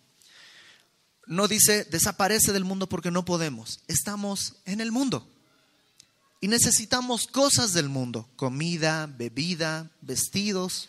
[1.26, 3.80] No dice desaparece del mundo porque no podemos.
[3.88, 5.28] Estamos en el mundo.
[6.40, 10.88] Y necesitamos cosas del mundo, comida, bebida, vestidos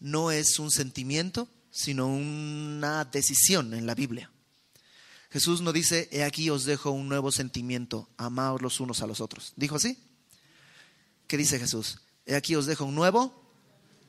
[0.00, 4.30] no es un sentimiento, sino una decisión en la Biblia.
[5.30, 9.20] Jesús no dice, he aquí os dejo un nuevo sentimiento, amaos los unos a los
[9.20, 9.52] otros.
[9.56, 9.98] ¿Dijo así?
[11.26, 11.98] ¿Qué dice Jesús?
[12.26, 13.50] He aquí os dejo un nuevo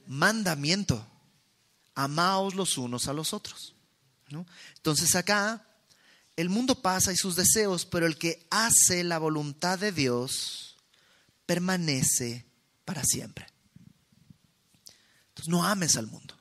[0.05, 1.07] mandamiento,
[1.95, 3.73] amaos los unos a los otros.
[4.75, 5.67] Entonces acá
[6.35, 10.75] el mundo pasa y sus deseos, pero el que hace la voluntad de Dios
[11.47, 12.45] permanece
[12.85, 13.54] para siempre
[15.47, 16.35] no ames al mundo.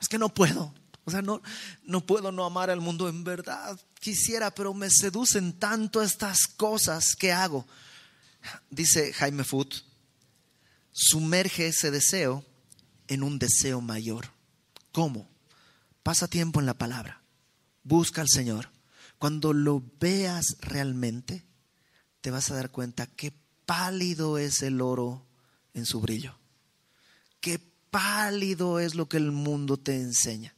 [0.00, 0.74] Es que no puedo.
[1.04, 1.42] O sea, no,
[1.84, 3.08] no puedo no amar al mundo.
[3.08, 7.66] En verdad quisiera, pero me seducen tanto estas cosas que hago.
[8.70, 9.74] Dice Jaime Foot,
[10.92, 12.44] sumerge ese deseo
[13.08, 14.28] en un deseo mayor.
[14.92, 15.28] ¿Cómo?
[16.02, 17.22] Pasa tiempo en la palabra.
[17.84, 18.70] Busca al Señor.
[19.18, 21.44] Cuando lo veas realmente,
[22.20, 23.32] te vas a dar cuenta qué
[23.66, 25.26] pálido es el oro
[25.74, 26.36] en su brillo.
[27.92, 30.54] Pálido es lo que el mundo te enseña.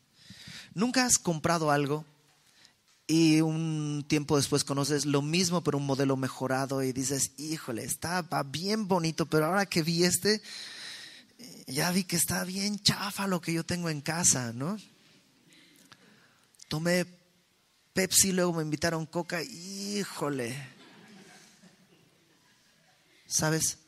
[0.73, 2.05] ¿Nunca has comprado algo
[3.09, 8.45] y un tiempo después conoces lo mismo pero un modelo mejorado y dices, híjole, estaba
[8.45, 10.41] bien bonito, pero ahora que vi este,
[11.67, 14.79] ya vi que está bien chafa lo que yo tengo en casa, ¿no?
[16.69, 17.05] Tomé
[17.95, 20.57] Pepsi, luego me invitaron Coca, híjole.
[23.27, 23.79] ¿Sabes?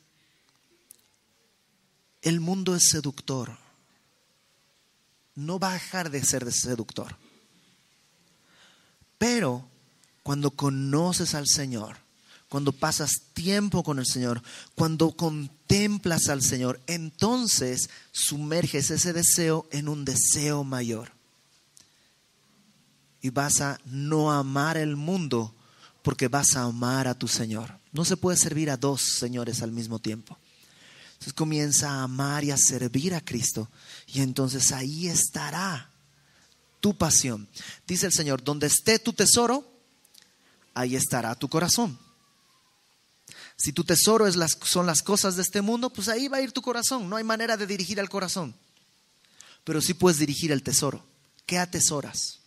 [2.27, 3.57] El mundo es seductor.
[5.35, 7.15] No va a dejar de ser seductor.
[9.17, 9.65] Pero
[10.23, 11.95] cuando conoces al Señor,
[12.49, 14.43] cuando pasas tiempo con el Señor,
[14.75, 21.13] cuando contemplas al Señor, entonces sumerges ese deseo en un deseo mayor.
[23.21, 25.55] Y vas a no amar el mundo
[26.01, 27.79] porque vas a amar a tu Señor.
[27.93, 30.37] No se puede servir a dos señores al mismo tiempo.
[31.17, 33.69] Entonces comienza a amar y a servir a Cristo
[34.05, 35.89] y entonces ahí estará
[36.79, 37.49] tu pasión.
[37.87, 39.67] Dice el Señor, donde esté tu tesoro,
[40.75, 41.97] ahí estará tu corazón.
[43.57, 46.41] Si tu tesoro es las, son las cosas de este mundo, pues ahí va a
[46.41, 47.09] ir tu corazón.
[47.09, 48.55] No hay manera de dirigir al corazón.
[49.63, 51.03] Pero sí puedes dirigir el tesoro.
[51.47, 52.41] ¿Qué atesoras?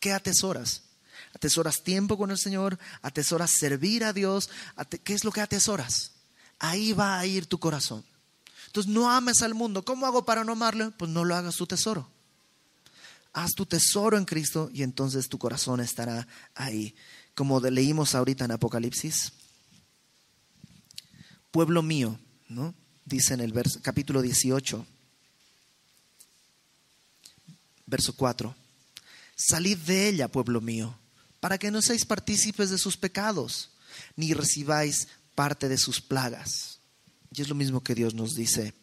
[0.00, 0.84] ¿Qué atesoras?
[1.34, 2.78] ¿Atesoras tiempo con el Señor?
[3.02, 4.48] ¿Atesoras servir a Dios?
[5.04, 6.12] ¿Qué es lo que atesoras?
[6.58, 8.04] Ahí va a ir tu corazón.
[8.66, 9.84] Entonces no ames al mundo.
[9.84, 10.92] ¿Cómo hago para no amarlo?
[10.96, 12.08] Pues no lo hagas tu tesoro.
[13.32, 16.94] Haz tu tesoro en Cristo y entonces tu corazón estará ahí.
[17.34, 19.32] Como leímos ahorita en Apocalipsis,
[21.50, 22.74] pueblo mío, ¿no?
[23.04, 23.52] Dice en el
[23.82, 24.84] capítulo 18,
[27.86, 28.54] verso 4.
[29.36, 30.94] Salid de ella, pueblo mío,
[31.40, 33.70] para que no seáis partícipes de sus pecados,
[34.16, 35.08] ni recibáis
[35.38, 36.80] parte de sus plagas.
[37.32, 38.74] Y es lo mismo que Dios nos dice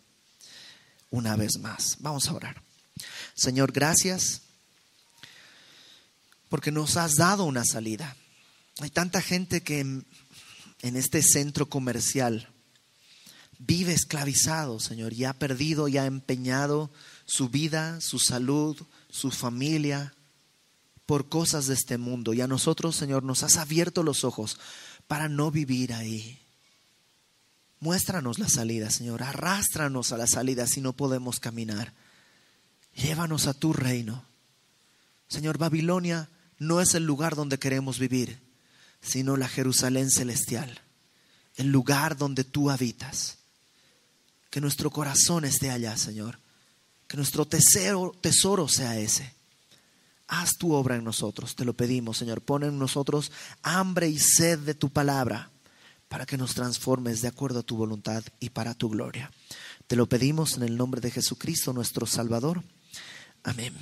[1.10, 1.98] una vez más.
[2.00, 2.62] Vamos a orar.
[3.34, 4.44] Señor, gracias
[6.48, 8.16] porque nos has dado una salida.
[8.80, 10.06] Hay tanta gente que en,
[10.82, 12.48] este centro comercial
[13.60, 16.90] vive esclavizado, Señor, y ha perdido y ha empeñado
[17.26, 20.14] su vida, su salud, su familia
[21.06, 22.34] por cosas de este mundo.
[22.34, 24.58] Y a nosotros, Señor, nos has abierto los ojos
[25.10, 26.40] para no vivir ahí.
[27.86, 29.22] Muéstranos la salida, Señor.
[29.22, 31.94] Arrástranos a la salida si no podemos caminar.
[32.96, 34.26] Llévanos a tu reino.
[35.28, 36.28] Señor, Babilonia
[36.58, 38.40] no es el lugar donde queremos vivir,
[39.04, 40.82] sino la Jerusalén celestial,
[41.58, 43.38] el lugar donde tú habitas.
[44.50, 46.40] Que nuestro corazón esté allá, Señor.
[47.08, 49.32] Que nuestro tesoro, tesoro sea ese.
[50.28, 52.42] Haz tu obra en nosotros, te lo pedimos, Señor.
[52.42, 53.32] Pon en nosotros
[53.62, 55.52] hambre y sed de tu palabra
[56.16, 59.30] para que nos transformes de acuerdo a tu voluntad y para tu gloria.
[59.86, 62.64] Te lo pedimos en el nombre de Jesucristo, nuestro Salvador.
[63.44, 63.74] Amén.